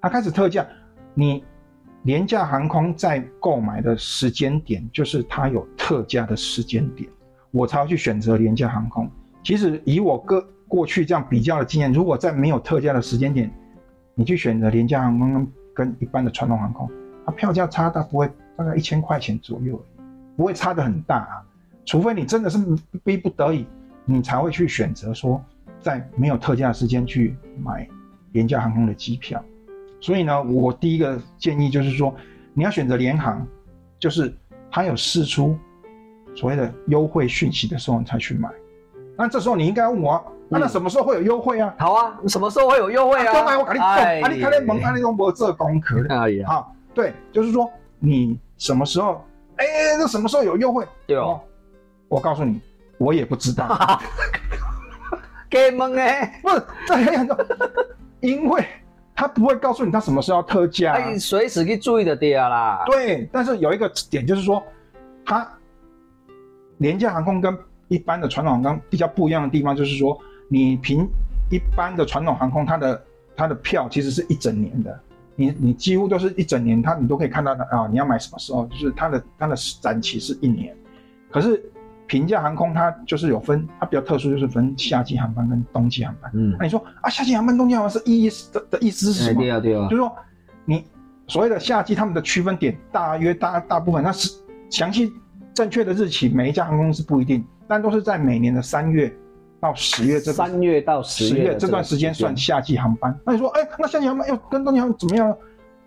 [0.00, 0.66] 它开始特价，
[1.14, 1.44] 你
[2.04, 7.08] 廉价航空在购买的时间点就是它有特价的时间点，
[7.50, 9.10] 我才会去选择廉价航空。
[9.42, 13.50] 其实以我个过去这样比较的经验，如果在没有特价的时间点，
[14.14, 16.90] 你去选择廉价航空跟一般的传统航空，
[17.24, 19.82] 它票价差大不会大概一千块钱左右，
[20.36, 21.40] 不会差的很大啊。
[21.86, 22.58] 除非你真的是
[23.02, 23.66] 逼不得已，
[24.04, 25.42] 你才会去选择说
[25.80, 27.88] 在没有特价的时间去买
[28.32, 29.42] 廉价航空的机票。
[30.04, 32.14] 所以呢，我第一个建议就是说，
[32.52, 33.46] 你要选择联航，
[33.98, 34.30] 就是
[34.70, 35.56] 它有释出
[36.34, 38.50] 所谓的优惠讯息的时候，你才去买。
[39.16, 41.74] 那这时候你应该问我那什么时候会有优惠啊？
[41.78, 43.32] 好啊，什么时候会有优惠啊？
[43.32, 46.66] 刚才我跟你讲，哎啊，你看那门，啊，你都没做功课的哎呀，啊。
[46.92, 49.24] 对，就是说你什么时候，
[49.56, 49.64] 哎，
[49.98, 50.86] 那什么时候有优惠？
[51.06, 51.40] 对哦，
[52.08, 52.60] 我告诉你，
[52.98, 53.98] 我也不知道，
[55.48, 57.34] 给蒙哎，不是这很多，
[58.20, 58.62] 因为
[59.14, 60.92] 他不会告诉你他什么时候要特价。
[60.92, 62.82] 啊、哎，随时去注意的对啊啦。
[62.86, 64.62] 对，但是有一个点就是说，
[65.24, 65.48] 它
[66.78, 67.56] 廉价航空跟
[67.88, 71.08] 一般的传统航空比较不一样的地方，就是说，你凭
[71.50, 73.04] 一般的传统航空，它的
[73.36, 75.00] 它的票其实是一整年的，
[75.36, 80.76] 你你几乎都是一整年，它你都可以看到的啊，你要买什么时候，就是它的它的展期是一年，
[81.30, 81.62] 可是
[82.06, 86.30] 平价航空它就是有分，它比较特殊，就是分夏季航班跟冬季航班。
[86.34, 89.40] 嗯那，你说啊，夏季航班、冬季航班是意思的的意思是哎什么？
[89.40, 90.14] 对啊对啊就是，说
[90.64, 90.84] 你
[91.26, 94.30] 所谓的夏季，他们的区分点大约大大部分，那是
[94.70, 95.12] 详细
[95.54, 99.10] 正确的日期，每一家航空公司不一定，但都是在每年的三月
[99.60, 103.18] 到十月这个三月到十十月这段时间算夏季航班。
[103.24, 105.34] 那你说，哎，那夏季航班要跟冬季航班怎么样？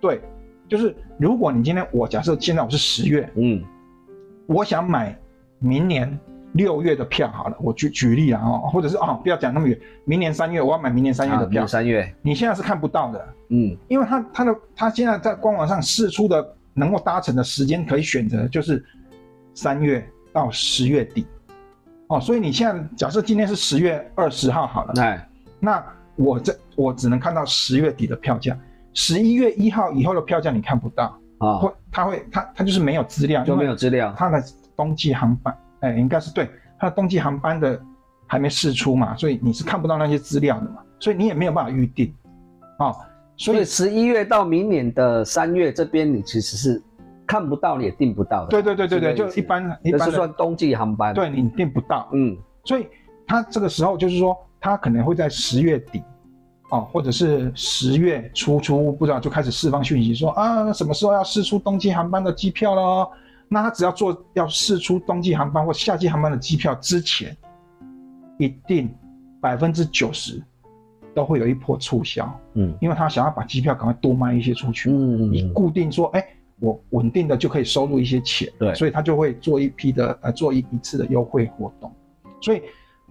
[0.01, 0.19] 对，
[0.67, 3.63] 就是如果你今天我假设现在我是十月，嗯
[4.47, 5.15] 我想买
[5.59, 6.19] 明年
[6.53, 18.83] 六月的票好了，我举举例啊哦，或者是哦，不要讲那么远，明年三月我要买明年三月的票，啊三月，你现在是看不到的，嗯，因为他他的他现在在官网上试出的能够搭乘的时间可以选择就是
[19.53, 21.27] 三月到十月底，
[22.07, 25.27] 哦，所以你现在假设今天是十月二十号好了，哎，
[25.59, 25.83] 那
[26.15, 28.57] 我这我只能看到十月底的票价，
[28.93, 34.43] 十一月一号以后的票价你看不到，啊，会他会他他就是没有资料，就没有资料，他的
[34.77, 36.47] 冬季航班，哎，应该是对，
[36.79, 37.81] 它的冬季航班的
[38.27, 42.13] 还没试出嘛，所以你是看不到那些资料的嘛，所以你也没有办法预定，
[42.79, 42.95] 哦，
[43.35, 46.81] 所以十一月到明年的三月这边，你其实是
[47.25, 48.49] 看不到，也订不到的。
[48.49, 52.87] 对对对对对，就一般一这是般算冬季航班。，对你订不到，嗯，所以
[53.25, 56.01] 它这个时候就是说，它可能会在十月底，
[56.69, 63.09] 哦，或者是十月初初，不知道就开始释放讯息说啊，什么时候要试出冬季航班的机票喽？
[63.49, 67.35] 那他只要做要试出冬季航班或夏季航班的机票之前，
[68.37, 68.93] 一定
[69.39, 70.43] 百分之九十
[71.15, 74.89] 都会有一波促销，嗯因为他想要把机票赶快多卖一些出去。
[74.91, 76.25] 嗯你固定说，哎、
[76.59, 81.91] 我稳定的就可以收入一些钱，对所以他就会做一批的呃做一一次的优惠活动，
[82.41, 82.61] 所以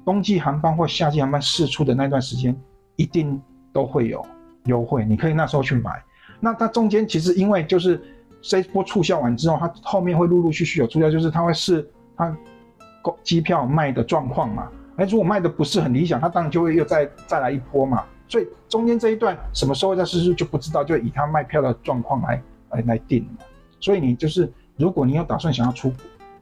[0.05, 2.55] 冬季航班或夏季航班试出的那段时间，
[2.97, 3.41] 一定
[3.73, 4.25] 都会有
[4.67, 6.03] 优惠，你可以那时候去买。
[6.39, 8.01] 那它中间其实因为就是
[8.41, 12.37] 这一波促销完之后，它后面会陆陆续续有促销，就是它会试它
[13.23, 14.69] 机票卖的状况嘛。
[14.97, 18.05] 哎，如果卖的不是很理想，它当然就会又再再来一波嘛。
[18.29, 23.45] 所以中间这一段什么时候再试出就不知道，就以它卖票的状况来来来定嘛。
[23.79, 25.99] 所以你就是，如果你有打算想要出国，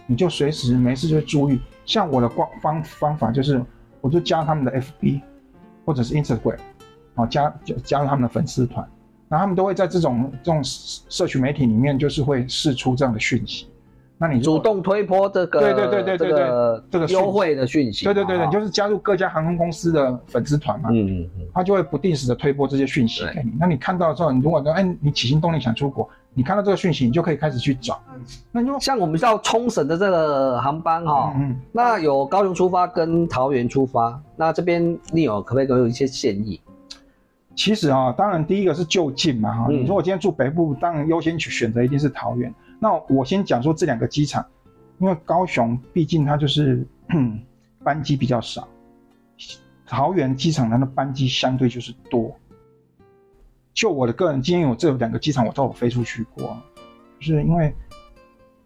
[0.06, 1.60] 你就随时没事就注意。
[1.84, 3.62] 像我的方方方法就是，
[4.00, 5.20] 我就加他们的 FB
[5.84, 6.58] 或者是 Instagram，
[7.16, 8.88] 啊，加加加入他们的粉丝团，
[9.28, 13.66] 然后他们都会在这种这种社群媒体里面，就是会释出这样的讯息。
[14.16, 18.04] 那你主动推播这个，对对对对对对这个这个优惠的讯息。
[18.04, 23.52] 对对对对，就是加入各家航空公司的粉丝团嘛，嗯嗯嗯，他就会不定时的推播这些讯息给你。
[23.58, 28.00] 那你看到之后，你如果说，哎，你起心动念想出国，你看到这个讯息，你就可以开始去找。
[28.52, 36.60] 那你就像我们到冲绳的这个航班哈，嗯嗯那有高雄出发跟桃园出发，那这边你有可不可以给我一些建议？
[37.54, 39.66] 其实啊，当然第一个是就近嘛哈。
[39.70, 42.52] 嗯你说我今天住北部，当然优先去选择一定是桃园。
[42.78, 44.44] 那我先讲说这两个机场，
[44.98, 46.86] 因为高雄毕竟它就是
[47.82, 48.68] 班机比较少，
[49.86, 52.34] 桃园机场它的班机相对就是多。
[53.72, 56.56] 就我的个人经验，我这两个机场我都有飞出去过，
[57.18, 57.74] 就是因为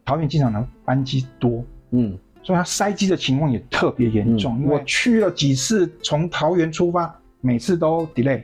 [0.04, 4.58] 桃园机场的班机多，嗯，所以它塞机的情况也特别严重。
[4.60, 8.42] 嗯我去了几次，从桃园出发，每次都 delay，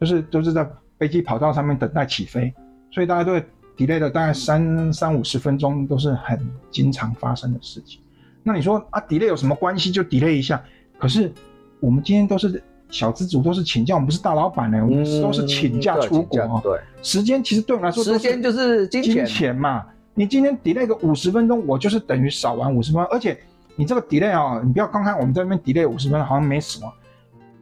[0.00, 2.52] 就是都是在飞机跑道上面等待起飞，
[2.90, 3.44] 所以大家都会
[3.76, 6.38] delay 的大概三三五十分钟，都是很
[6.70, 8.00] 经常发生的事情。
[8.42, 9.90] 那你说啊，delay 有什么关系？
[9.90, 10.62] 就 delay 一下。
[10.98, 11.32] 可是
[11.80, 19.84] 我们今天都是小资主，都是请假，我们不是大老板呢，我们都是请假出国对，时间其实对我们来说时间就是金金钱，嘛。
[20.14, 23.38] 你今天 delay 个五十分钟，我就是等于少玩五十分钟，而且
[23.76, 26.92] 你这个 delay 啊、你不要刚看我们在那边 delay 五十分钟，好像没什么。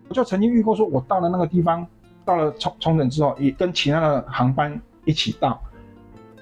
[0.08, 1.86] 我就曾经遇过，说我到了那个地方，
[2.26, 5.58] 到了冲冲绳之后，也跟其他的航班一起到，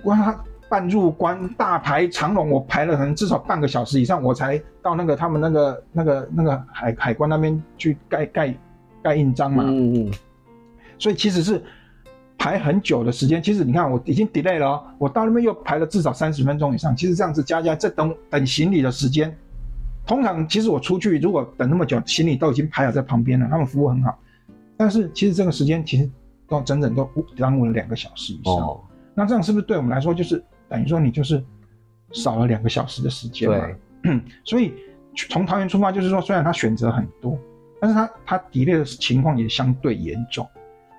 [0.04, 8.54] 哇，他办入关大排长龙，我排了可能至少半个小时以上，我才到那个他们那个那个那个海海关那边去盖盖
[9.02, 9.62] 盖印章嘛。
[9.66, 10.12] 嗯嗯
[10.98, 11.62] 所以其实是
[12.38, 13.42] 排很久的时间。
[13.42, 16.96] 其实你看，我已经 delay 了、哦，我到那边又排了至少三十分钟以上。
[16.96, 19.36] 其实这样子加加，这等等行李的时间，
[20.06, 24.18] 通常其实我出去如果等那么久，行李都已经排好在旁边了，他们服务很好。
[24.76, 26.10] 但是其实这个时间其实
[26.48, 28.54] 都整整都耽误了两个小时以上。
[28.54, 28.80] 哦，
[29.14, 31.42] 那这样是不是对我们来说就是等于说你就是
[32.12, 33.66] 少了两个小时的时间嘛？
[34.02, 34.74] 对， 所以
[35.30, 37.38] 从桃园出发，就是说虽然他选择很多，
[37.80, 40.46] 但是他他 delay 的情况也相对严重。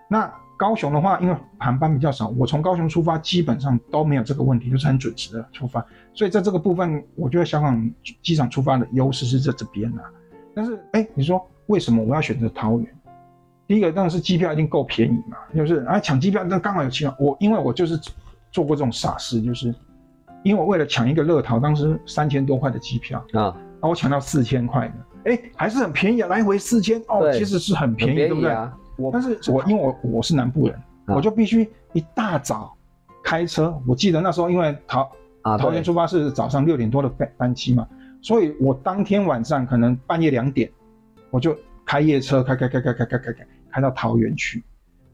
[0.10, 5.86] 那高雄的话，因为航班比较少，我从高雄出发基本上都没有这个问题，就是很准时的出发。
[6.14, 7.92] 所以在这个部分，我觉得香港
[8.24, 10.04] 机场出发的优势是在这边啊、
[10.54, 12.88] 但是，哎，你说为什么我要选择桃园？
[13.68, 17.14] 第一个当然是机票一定够便宜嘛，就是啊抢机票，那刚好有机会。
[17.18, 18.00] 我因为我就是
[18.52, 19.74] 做过这种傻事，就是
[20.44, 23.42] 因为我为了抢一个乐淘，当时三千多块的机票，啊，
[23.80, 28.52] 啊，我抢到四千块的，哎，还是很便宜啊，来回四千哦，其实是很便宜，对不对？
[28.52, 30.76] 啊，我但是我因为我我是南部人，
[31.06, 32.76] 啊我就必须一大早
[33.24, 33.76] 开车。
[33.88, 37.88] 我记得那时候因为桃啊，桃园出发是早上六点多的班班机嘛，
[38.22, 40.70] 所以我当天晚上可能半夜两点，
[41.32, 44.64] 我就开夜车开开开开开开开开开到桃园去，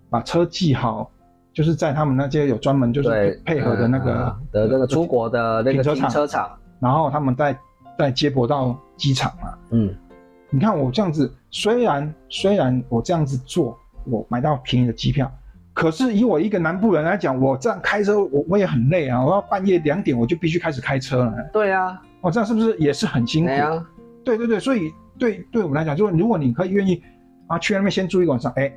[0.08, 1.10] 把车寄好，
[1.52, 3.10] 就是在他们那些有专门就是
[3.44, 7.58] 配配合的那个嗯的那个出国的那个停车场然后他们再
[7.98, 9.58] 再接驳到机场嘛。
[9.72, 9.92] 嗯，
[10.52, 15.32] 你看我这样子，虽然虽然我这样子做，我买到便宜的机票，
[15.74, 21.34] 可是以我一个南部人来讲，我这样开车，我我也很累啊，我要半夜两点我就必须开始开车了。
[21.52, 23.50] 对啊，哦，这样是不是也是很辛苦？
[23.50, 23.88] 对啊，
[24.24, 27.02] 对对对，所以对对我们来讲，就是如果你可以愿意
[27.52, 28.72] 啊去那边先住一个晚上，哎，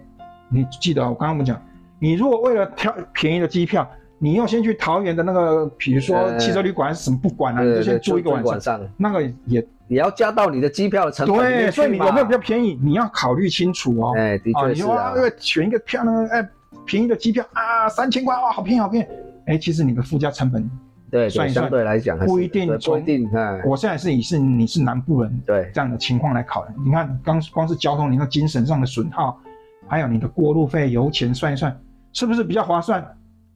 [0.49, 1.61] 你记得我刚刚我们讲，
[1.99, 14.13] 你如果为了挑便宜的机票，你要先去桃园的那个，比如说呃汽车旅馆还是什么，不管了、你就先住一个晚上，上，那个也也要加到你的机票的成本对，所以你有没有比较便宜，你要考虑清楚哦。
[14.17, 14.69] 哎，的啊，确是啊。
[14.69, 16.49] 你说啊，，选一个漂亮的哎
[16.85, 19.09] 便宜的机票啊，三千块哇，好便宜好便宜，
[19.47, 20.69] 哎，其实你的附加成本，
[21.15, 26.75] 对对，算一算相对来讲不一定对不一定，哎，我现在是以是你是南部人对这样的情况来考量。
[26.85, 29.39] 你看，刚光是交通，你看精神上的损耗，
[29.87, 31.81] 还有你的过路费、油钱算一算，
[32.13, 33.07] 是不是比较划算？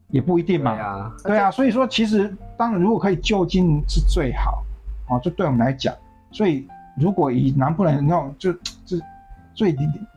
[0.07, 0.73] 也不一定嘛。
[0.73, 4.63] 对啊，对啊，所以说其实当然如果可以就近是最好，
[5.09, 5.93] 哦，这对我们来讲，
[6.31, 6.65] 所以
[6.97, 8.53] 如果以南部人，那就
[8.85, 8.97] 就
[9.53, 9.75] 所以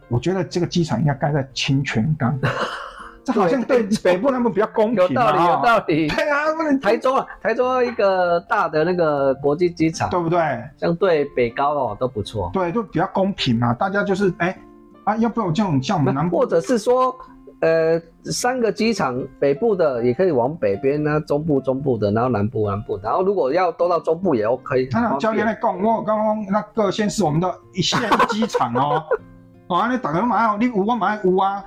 [0.09, 2.39] 我觉得这个机场应该盖在清泉岗，
[3.25, 6.09] 这好像对北部南部比较公平嘛，有道理，有哦道理。
[6.09, 10.39] 对啊，不能台中啊，台中一个大的那个国际机场，对不对？
[10.77, 12.51] 相对北高哦都不错。
[12.53, 14.57] 对，就比较公平嘛，大家就是哎
[15.05, 17.15] 啊，要不要这种像我们南部或者是说，
[17.61, 24.89] 呃，三个机场，北部的也可以往北边呢，中部中部的，然后南部南部，然后如果要都到中部也 OK。
[24.91, 29.05] 那教练来讲，我刚刚那个先是我们的一线机场哦，
[29.69, 31.65] 啊， 你大家买哦，你有我买有啊，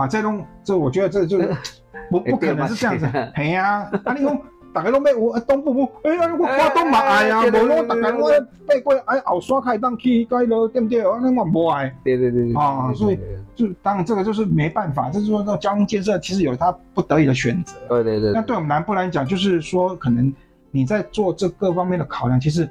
[0.00, 1.54] 啊，这种这我觉得这就是
[2.10, 4.38] 不不可能是这样子嘿呀，啊你讲
[4.72, 8.30] 大家都买有，啊东部不，哎呀我花东嘛爱啊，哎对对无咯大家我
[8.68, 11.00] 背过哎后刷开当去该咯，对不对？
[11.02, 11.92] 啊那我无爱。
[12.04, 13.18] 对对对对啊所以
[13.56, 17.74] 就当然这个就是没办法，就是说那交通建设其实有它不得已的选择。
[17.88, 20.32] 对对对，那对我们南部来讲，就是说，可能
[20.70, 22.68] 你在做这各方面的考量，其实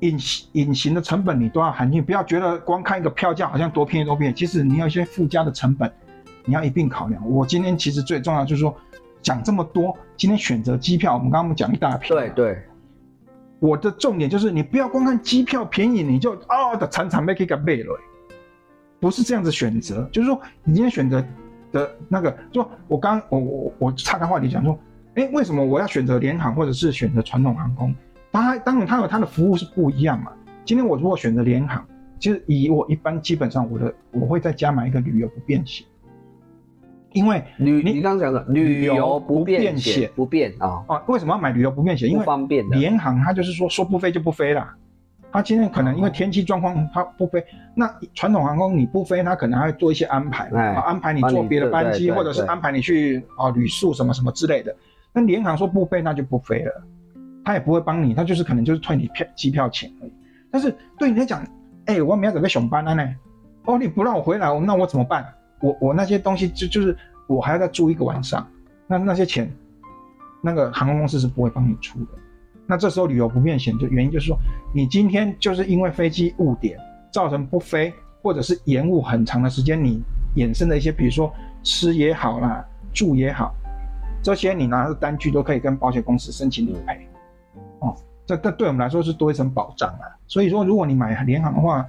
[0.00, 5.92] 隐形隐形的成本你都要含进，不要觉得光看一个票价好像多便宜多便宜，其实你要一些附加的成本，
[6.44, 7.28] 你要一并考量。
[7.28, 8.74] 我今天其实最重要就是说，
[9.22, 12.62] 讲这么多，今天选择机票，我们刚刚讲一大片，对对
[13.60, 17.98] 我的重点就是你不要光看机票便宜，你就啊的惨惨被给给背了，
[19.00, 21.24] 不是这样子选择，就是说你今天选择
[21.72, 24.78] 的那个，就我刚我我我岔开话题讲说，
[25.14, 27.94] 哎，为什么我要选择联航或者是选择传统航空？
[28.32, 30.32] 它当然它有它的服务是不一样嘛。
[30.64, 31.86] 今天我如果选择联航，
[32.18, 35.86] 其实以我一般基本上我的我会再加买一个旅游不便险，
[37.14, 42.10] 因为旅你你刚刚讲的旅游不便旅游不便险险不便啊，啊为什么要买旅游不便险？
[42.10, 42.76] 因为方便的。
[42.76, 44.76] 联航它就是说说不飞就不飞啦。
[45.32, 54.74] 它今天可能因为天气状况它不飞，那传统航空你不飞，它可能还会做一些安排，安排你坐别的班机，或者是安排你去啊旅宿什么什么之类的。
[55.12, 56.82] 那联航说不飞，那就不飞了，
[57.44, 60.12] 他也不会帮你，他就是可能就是退你票机票钱而已。
[60.52, 61.44] 但是对你来讲，
[61.86, 63.08] 哎、我明天准备上班了呢，
[63.64, 65.26] 哦你不让我回来，那我怎么办？
[65.64, 66.94] 我我那些东西就就是
[67.26, 68.46] 我还要再住一个晚上，
[68.86, 69.50] 那那些钱，
[70.42, 72.06] 那个航空公司是不会帮你出的。
[72.66, 74.36] 那这时候旅游不便险就原因就是说，
[74.74, 76.78] 你今天就是因为飞机误点
[77.10, 77.90] 造成不飞，
[78.22, 80.02] 或者是延误很长的时间，你
[80.36, 83.54] 衍生的一些，比如说吃也好啦，住也好，
[84.22, 87.08] 这些你拿着单据都可以跟保险公司申请理赔。
[87.80, 87.96] 哦，
[88.26, 90.04] 这这对我们来说是多一层保障啊。
[90.26, 91.86] 所以说，如果你买联航的话，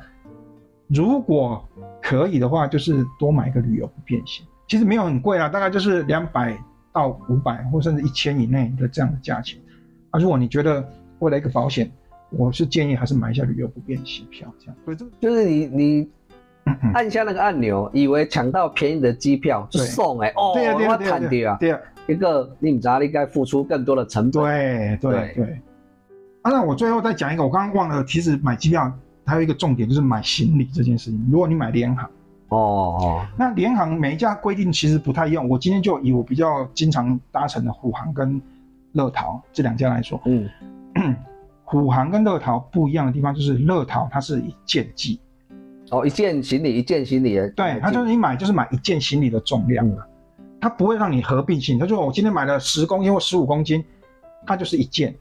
[0.88, 1.67] 如果
[2.02, 6.56] 可以的话，就是多买一个旅游不便险，其实没有很贵啊，大概就是两百
[6.93, 9.60] 到五百或甚至一千以内的这样的价钱。
[10.12, 10.88] 啊，如果你觉得
[11.19, 11.91] 为了一个保险，
[12.30, 14.76] 我是建议还是买一下旅游不便险票这样。
[14.86, 16.10] 所以这个就是你你
[16.93, 24.43] 按下那个按钮，以为抢到便宜的机票就送哎、哦，对啊对啊我对啊对啊，啊对啊一个你唔知道你该付出更多的成本。
[24.43, 25.62] 对对对对。
[26.43, 28.91] 啊，那我最后再讲一个，我刚刚忘了，其实买机票
[29.26, 31.28] 还有一个重点就是买行李这件事情。
[31.32, 32.06] 如果你买联航，
[32.50, 35.48] 哦哦，那联航每一家规定其实不太一样。
[35.50, 38.40] 我今天就以我比较经常搭乘的虎航跟
[38.92, 40.48] 乐桃这两家来说，嗯，
[41.66, 45.20] 虎航跟乐桃不一样的地方就是乐桃它是一件计，
[45.90, 50.06] 哦，一件行李一件行李的，对，它就是你买就是买一件行李的重量啊，
[50.62, 51.80] 它不会让你合并性。
[51.80, 53.84] 它就说我今天买了十公斤或十五公斤，
[54.46, 55.13] 它就是一件。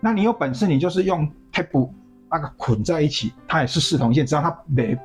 [0.00, 1.88] 那你有本事你就是用 tape
[2.34, 4.98] 那个捆在一起，它也是四同线，只要它没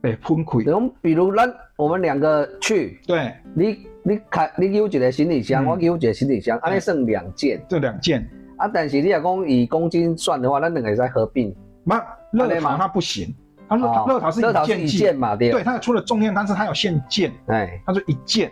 [0.00, 0.64] 没喷溃。
[0.64, 8.24] 然后比如咱我们两个去，对，你你开你有一个行李箱，嗯我有一个行李箱，安尼剩两件这两件，
[8.56, 8.68] 啊。
[8.68, 11.52] 但是你若讲以公斤算的话，咱两个在合并。
[11.82, 11.96] 那
[12.30, 13.34] 乐安内吗桃它不行，
[13.68, 15.50] 它说哦乐桃是乐淘是一一件计件嘛，对。
[15.50, 18.50] 对，，它除了重量，但是它有限件，哎，它就一件。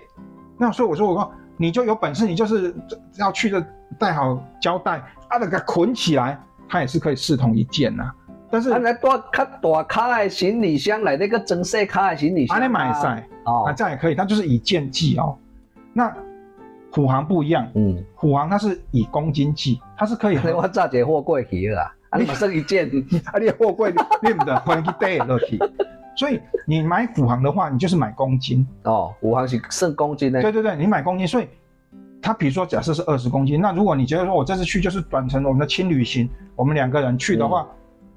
[0.59, 2.74] 那所以我说我说你就有本事，你就是
[3.18, 3.64] 要去的
[3.98, 4.98] 带好胶带，
[5.28, 6.38] 啊，给它捆起来，
[6.73, 8.11] 它也是可以视同一件呐、
[8.51, 13.64] 但是啊，来大较大卡的行李箱来那个装细卡的行李箱啊，安尼买晒哦。
[13.66, 15.37] 啊，，这样也可以，它就是以件计哦。
[15.93, 16.11] 那
[16.91, 22.87] 虎航不一样，嗯，虎航它是以公斤计，它是可以 我炸一个货柜去了啊，啊，你马上一件，
[23.31, 25.59] 啊，你货柜你你唔得，可能去带落去。
[26.16, 28.66] 所以你买虎航的话，你就是买公斤。
[28.85, 31.49] 哦，虎航是剩公斤的，对对对，你买公斤，所以
[32.23, 37.66] 它比如说假设是二十公斤，那如果你觉得说我这次去就是短程我们的轻旅行，我们两个人去的话，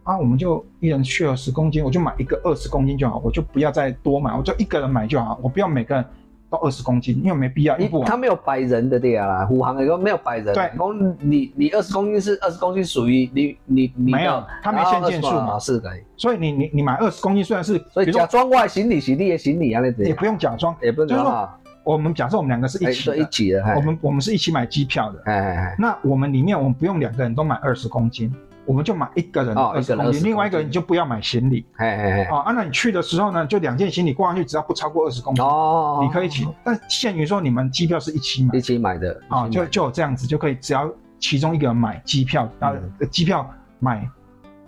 [0.03, 6.06] 啊，我们就一人去了十公斤，我就买一个二十公斤就好，我就不要再多买，我就一个人买就好，我不要每个人
[6.51, 15.38] 都二十公斤，因为没必要，因你他没有摆人的对啊啦，虎航的说没有摆人，对讲你你二十公斤是二十公斤属于你你你没有他没限件数嘛。
[15.38, 23.75] 然后20是可以，所以你你你买二十公斤虽然是，所以假装外行李行李也行李啊，那也不用假装，也不用就是说啊，我们假设我们两个是一哎起的，对一起的，哎。
[23.75, 28.33] 我们我们是一起买机票的，哎哎哎，那我们里面我们不用两个人都买二十公斤，
[28.65, 31.65] 我们就买一个人哦二十一个人20公斤，另外一个人就不要买行李。
[31.75, 36.51] 哎哎哎，哦，啊，那你去的时候呢，就两件行李挂上去，只要不超过二十公斤，哦，你可以请。
[36.63, 38.57] 但限于说你们机票是一起买。
[38.57, 43.47] 一，起买的啊、就就有这样子，就可以只要其中一个人买机票，然后机票
[43.79, 44.09] 买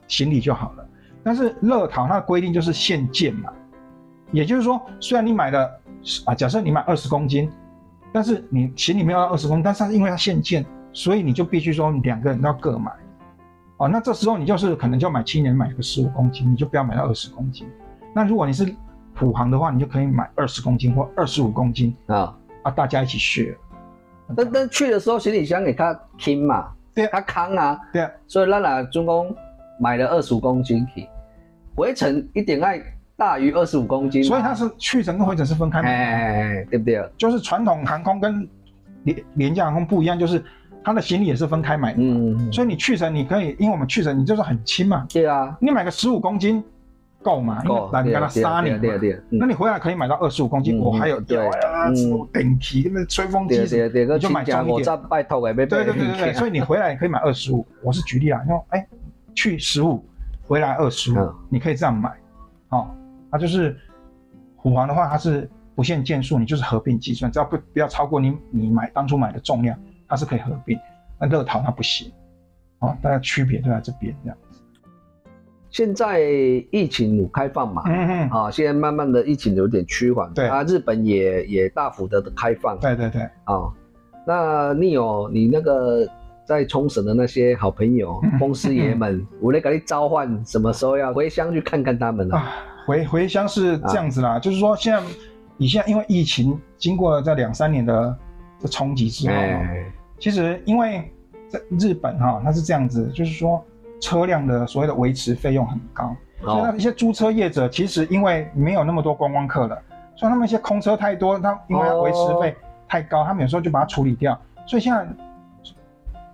[0.07, 0.87] 行李就好了。
[1.23, 3.49] 但是乐淘它的规定就是限件嘛，
[4.31, 5.69] 也就是说，虽然你买的
[6.25, 7.49] 啊，假设你买二十公斤，
[8.11, 12.91] 但是你行李没有到二十公斤，但是它因为它限件，所以你就必须说两个人都要各买。
[13.77, 17.67] 哦，那这时候你就是可能就买青年买个十五公斤，你就不要买到二十公斤。
[18.13, 18.73] 那如果你是
[19.13, 22.35] 普航的话，你就可以买二十公斤或二十五公斤啊。
[22.63, 23.55] 啊，大家一起 share。
[24.35, 29.33] 但但去的时候行李箱给他轻嘛，对啊他扛啊，对啊，所以咱俩总共
[29.79, 31.07] 买了二十五公斤去，
[31.75, 32.81] 回程一定爱
[33.17, 35.87] 大于二十五公斤，所以它是去程跟回程是分开的。
[35.87, 37.03] 哎对不对？
[37.17, 38.47] 就是传统航空跟
[39.03, 40.43] 廉廉价航空不一样，就是
[40.83, 41.99] 它的行李也是分开买的。
[41.99, 46.63] 嗯，所以你去程你可以，因为我们去程你就是很轻嘛，对啊，你买个十五公斤
[47.23, 47.63] 够嘛？
[47.63, 48.77] 够，那你跟它对啊杀你嘛。
[48.77, 51.89] 对啊对啊，那你回来可以买到二十五公斤，嗯我还有对吊啊，
[52.31, 54.83] 顶皮，那吹风机，对对对，个你就买重一点。
[54.83, 57.65] 再拜托对对对对对，所以以你回来也可以买二十五。
[57.81, 58.87] 我是举例啊，说哎，
[59.33, 60.05] 去十五，
[60.43, 62.11] 回来二十五嗯，你可以这样买。
[62.69, 62.85] 哦，
[63.31, 63.75] 它就是
[64.55, 70.77] 虎航的话，它是不限件数，你就是合并计算，只要不不要超过你你买当初买的重量，它是可以合并。
[71.19, 72.11] 那乐淘它不行。
[72.79, 74.37] 哦，大家区别就在这边这样。
[75.69, 76.21] 现在
[76.71, 77.83] 疫情有开放嘛？
[77.87, 83.67] 嗯嗯，啊，现在慢慢的疫情有点趋缓，对啊，日本也也大幅的开放，对对对，啊，
[84.25, 86.07] 那你有你那个
[86.45, 92.37] 在冲绳的那些好朋友嗯公司爷们，我来给你召唤，什么时候要回乡去看看他们呢？
[92.37, 92.53] 啊，
[92.87, 95.01] 回回乡是这样子啦，就是说现在
[95.57, 98.17] 你现在因为疫情经过了这两三年的
[98.59, 99.85] 这冲击之后，哎，
[100.17, 101.11] 其实因为
[101.49, 103.61] 在日本哈、它是这样子，就是说
[103.99, 109.77] 车辆的所谓的维持费用很高，所以哦那一些租车业者其实因为没有那么多观光客了，
[110.15, 112.55] 所以他们一些空车太多，他因为维持费
[112.87, 114.39] 太高，他们有时候就把它处理掉。
[114.65, 115.05] 所以现在，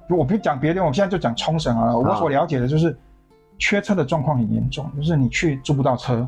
[0.08, 1.98] 我不讲别的地方，我现在就讲冲绳好了。
[1.98, 2.96] 我所了解的就是
[3.58, 6.28] 缺车的状况很严重，就是你去租不到车。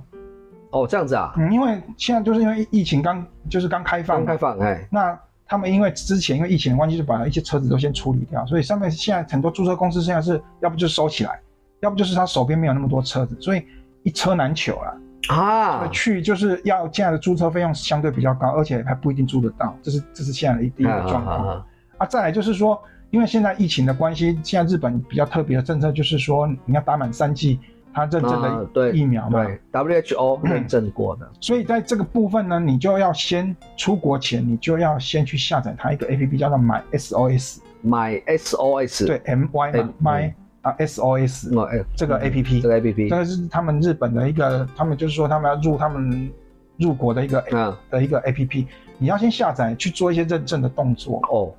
[0.75, 5.17] 哦，这样子啊，嗯，因为现在就是因为疫情刚就是刚开放，刚开放，哎，那
[5.47, 11.39] 他们因为之前因为疫情的关系，就把一些车子都先处理掉，所以上面现在很多租车公司现在是要不就收起来，
[11.79, 13.65] 要不就是他手边没有那么多车子，所以
[14.03, 14.97] 一车难求了。
[15.29, 21.47] 啊，去就是要现在的租车费用相对比较高，而且还不一定租得到，这是这是现在的一第一个状况。
[21.47, 21.65] 啊。
[21.97, 22.05] 啊。
[22.05, 22.79] 再来就是说，
[23.11, 27.59] 因为现在疫情的关系，现在日本比较特别的政策就是说，你要打满三剂，
[27.95, 39.93] 他认证的疫苗嘛，对，WHO 认证过的，所以在这个部分呢，你就要先出国前，你就要先去下载它一个 A P P 叫做 My S O S，My SOS 对 M Y 嘛嗯。
[40.03, 46.29] My 啊 S O S 哦，哎，这个 A P P，这个 APP，这个是他们日本的一个，他们就是说他们要入他们
[46.77, 48.67] 入国的一个嗯，的一个 A P P，
[48.97, 51.53] 你要先下载去做一些认证的动作，哦，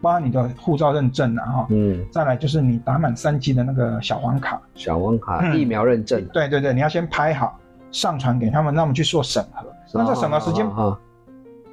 [0.00, 5.58] 包含你的护照认证啊哈，嗯，再来就是你打满三剂的那个小黄卡，小黄卡嗯。
[5.58, 7.58] 疫苗认证，对对对，你要先拍好
[7.90, 9.66] 上传给他们，让他们去做审核。
[9.92, 10.96] 那这审核时间啊，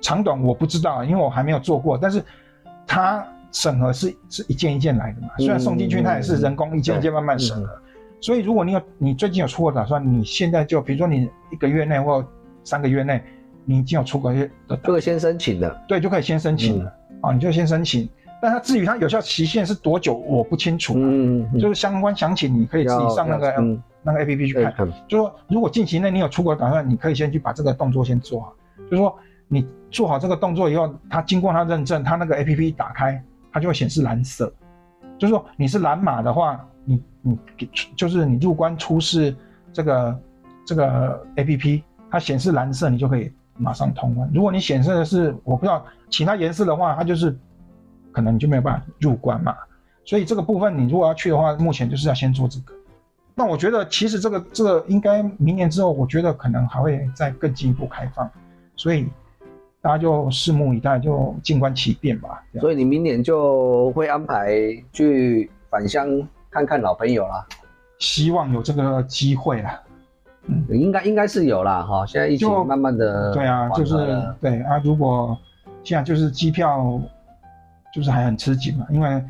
[0.02, 2.24] 长短我不知道，因为我还没有做过，但是
[2.88, 7.70] 它审核是是一件一件来的嘛，虽然送进去它也是人工一件一件慢慢审核，
[8.20, 12.26] 所以如果你有你最近有出国打算，你现在就比如说你一个月内或
[12.64, 13.24] 三个月内，
[13.66, 16.92] 你已经有出国的打这个先申请的，对，就可以先申请了。
[17.22, 18.08] 啊、你就先申请。
[18.46, 24.72] 但它至于它有效期限是多久，我不清楚，嗯，嗯就是相关详情你可以自己上那个嗯那个 A P P 去看。
[24.72, 28.54] 看，就说如果近期内你有出国的打算，你可以先去把这个动作先做好。
[28.78, 29.18] 就是说
[29.48, 33.20] 你做好这个动作以后，它经过它认证，它那个 A P P 打开，
[33.52, 34.54] 它就会显示蓝色。
[35.18, 39.36] 就是说你是蓝码的话，你你给就是你入关出示
[39.74, 40.20] 这个
[40.68, 44.30] 这个 A P P，它显示蓝色，你就可以马上通关。
[44.32, 47.36] 如果你显示的是我不知道其他颜色的话，它就是
[48.16, 49.54] 可能你就没有办法入关嘛。
[50.06, 52.74] 所以这个部分你如果要去的话，目前就是要先做这个。
[53.36, 58.30] 那我觉得其实这个这个应该明年之后，我觉得可能还会再更进一步开放，
[58.78, 59.08] 所以
[59.82, 62.42] 大家就拭目以待，就静观其变吧。
[62.62, 64.56] 所以你明年就会安排
[64.94, 66.08] 去返乡
[66.50, 67.46] 看看老朋友啦，
[68.00, 69.82] 希望有这个机会啦。
[70.70, 72.06] 应该应该是有啦哈。
[72.06, 73.96] 现在疫情慢慢的对啊，就是
[74.40, 75.36] 对啊，如果
[75.84, 77.02] 现在就是机票
[77.96, 79.24] 就是还很吃紧嘛，因为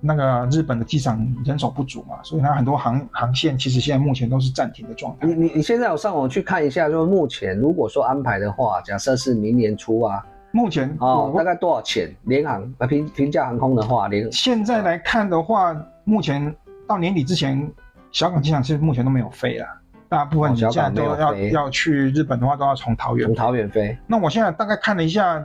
[0.00, 5.34] 那个日本的机场人手不足嘛，所以它很多航航线其实现在目前都是暂停的状态你。
[5.34, 12.08] 你你现在有上网去看一下，就是目前如果说安排的话，假设是明年初啊，目前哦，大概多少钱？
[12.22, 16.54] 联航啊平平价航空的话，联现在来看的话，目前
[16.86, 17.70] 到年底之前，
[18.12, 19.66] 小港机场其实目前都没有飞了。
[20.08, 23.34] 大部分小港都要、飞要去日本的话，都要从桃园从。
[23.34, 25.44] 桃园飞，那我现在大概看了一下，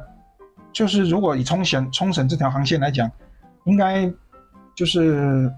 [0.73, 3.09] 就是如果以冲绳冲绳这条航线来讲，
[3.65, 4.11] 应该
[4.75, 5.51] 就是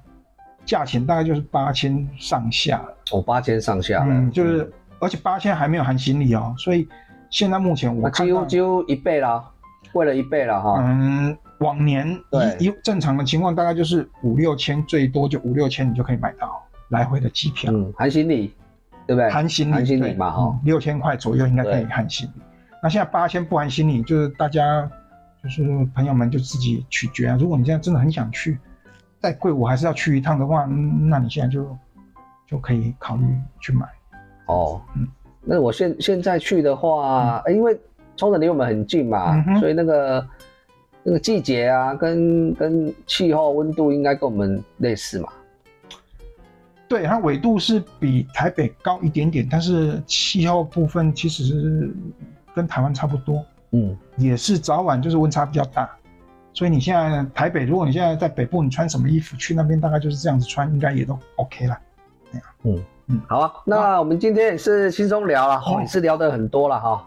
[0.66, 2.84] 价钱大概就是八千上下。
[3.12, 6.88] 哦八千上下，嗯，就是而且八千还没有含行李哦，所以
[7.30, 9.44] 现在目前我那几乎几乎一倍啦，
[9.94, 10.84] 贵了一倍了哈。
[10.84, 17.72] 嗯，往年对一一正常的情况大概就是五六千，最多就五六千，你就可以买到来回的机票。
[17.72, 18.54] 嗯，含行李，
[19.06, 19.30] 对不对？
[19.30, 20.60] 含行李，含行李嘛哈。
[20.64, 22.42] 六千块左右应该可以含行李。
[22.82, 24.90] 那现在八千不含行李，就是大家
[25.46, 27.38] 就是朋友们就自己取决啊。
[27.40, 28.58] 如果你现在真的很想去，
[29.20, 31.78] 再贵我还是要去一趟的话，嗯那你现在就
[32.48, 33.24] 就可以考虑
[33.62, 33.86] 去买。
[34.48, 35.08] 哦，嗯
[35.44, 37.80] 那我现现在去的话，呃因为
[38.18, 40.28] 冲绳离我们很近嘛，嗯所以那个
[41.04, 45.30] 那个季节啊，跟跟气候温度应该跟我们类似嘛。
[46.88, 51.96] 对，它纬度是比台北高一点点，但是气候部分其实是
[52.56, 53.44] 跟台湾差不多，
[53.76, 55.90] 嗯，也是早晚就是温差比较大。
[56.54, 61.78] 所以你现在台北，如果你现在在北部，你穿什么衣服去那边，大概就是这样子穿，应该也都 OK 啦。
[63.28, 65.78] 好啊，那我们今天也是轻松聊了，哦。
[65.82, 67.06] 也是聊的很多了哈。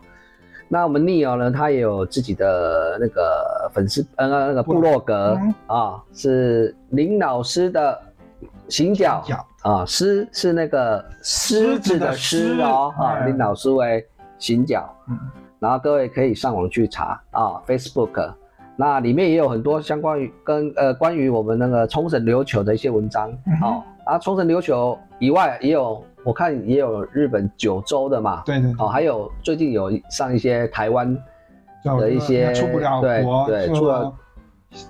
[0.69, 5.37] 那我们 Neo 呢，他也有自己的那个粉丝呃那个部落格。
[5.41, 5.55] 嗯。
[5.67, 7.99] 啊，是林老师的
[8.69, 9.25] 行脚。
[9.63, 13.27] 啊，狮是那个狮子的狮哦啊，哎。
[13.27, 14.07] 林老师为
[14.39, 15.19] 行脚，嗯，
[15.59, 18.33] 然后各位可以上网去查啊，Facebook，
[18.77, 23.31] 那里面也有很多相关于跟呃关于我们那个冲绳琉球的一些文章
[23.63, 23.83] 哦。
[24.05, 31.15] 啊，冲绳琉球以外也有，我看也有日本九州的嘛，对对哦，还有最近有上一些台湾
[31.85, 34.13] 的一些出不了对国，就对出了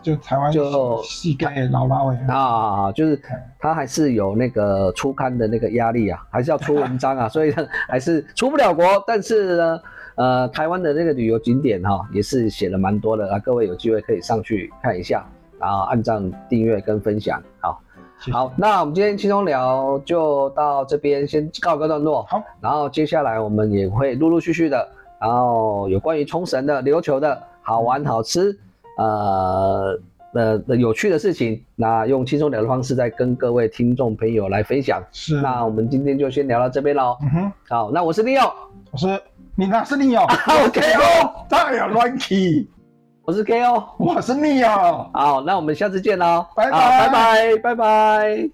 [0.03, 3.21] 就台湾就膝盖老老哎，啊，就是
[3.59, 8.85] 他还是有那个出刊的那个压力啊，还是要出文章啊， 所以呢还是出不了国。
[9.05, 9.81] 但是呢，
[10.19, 15.25] 呃，台湾的那个旅游景点哈、也是写了蛮多的啊，各位有机会可以上去看一下，
[15.61, 17.41] 然后按赞、订阅跟分享。
[17.61, 17.81] 好，
[18.19, 22.25] 谢谢好，那我们今天轻松聊就到这边先告一个段落。
[22.25, 24.89] 好，然后接下来我们也会陆陆续续的，
[25.21, 28.59] 然后有关于冲绳的、琉球的好玩好吃，
[28.97, 29.97] 呃
[30.35, 35.01] 呃的有趣的事情，那用轻松聊的方式再跟各位听众朋友来分享。
[35.13, 37.17] 是，那我们今天就先聊到这边喽。
[37.23, 38.53] 嗯哼，好，那我是 Leo，
[38.91, 39.07] 我是
[39.59, 40.23] 你呢是你哦
[40.65, 42.71] OK 哦，太有乱气，
[43.27, 43.85] 我是 KO。
[43.99, 45.11] 我是你哦。
[45.13, 46.47] 好，那我们下次见喽。
[46.55, 48.51] 拜拜好拜拜，拜拜。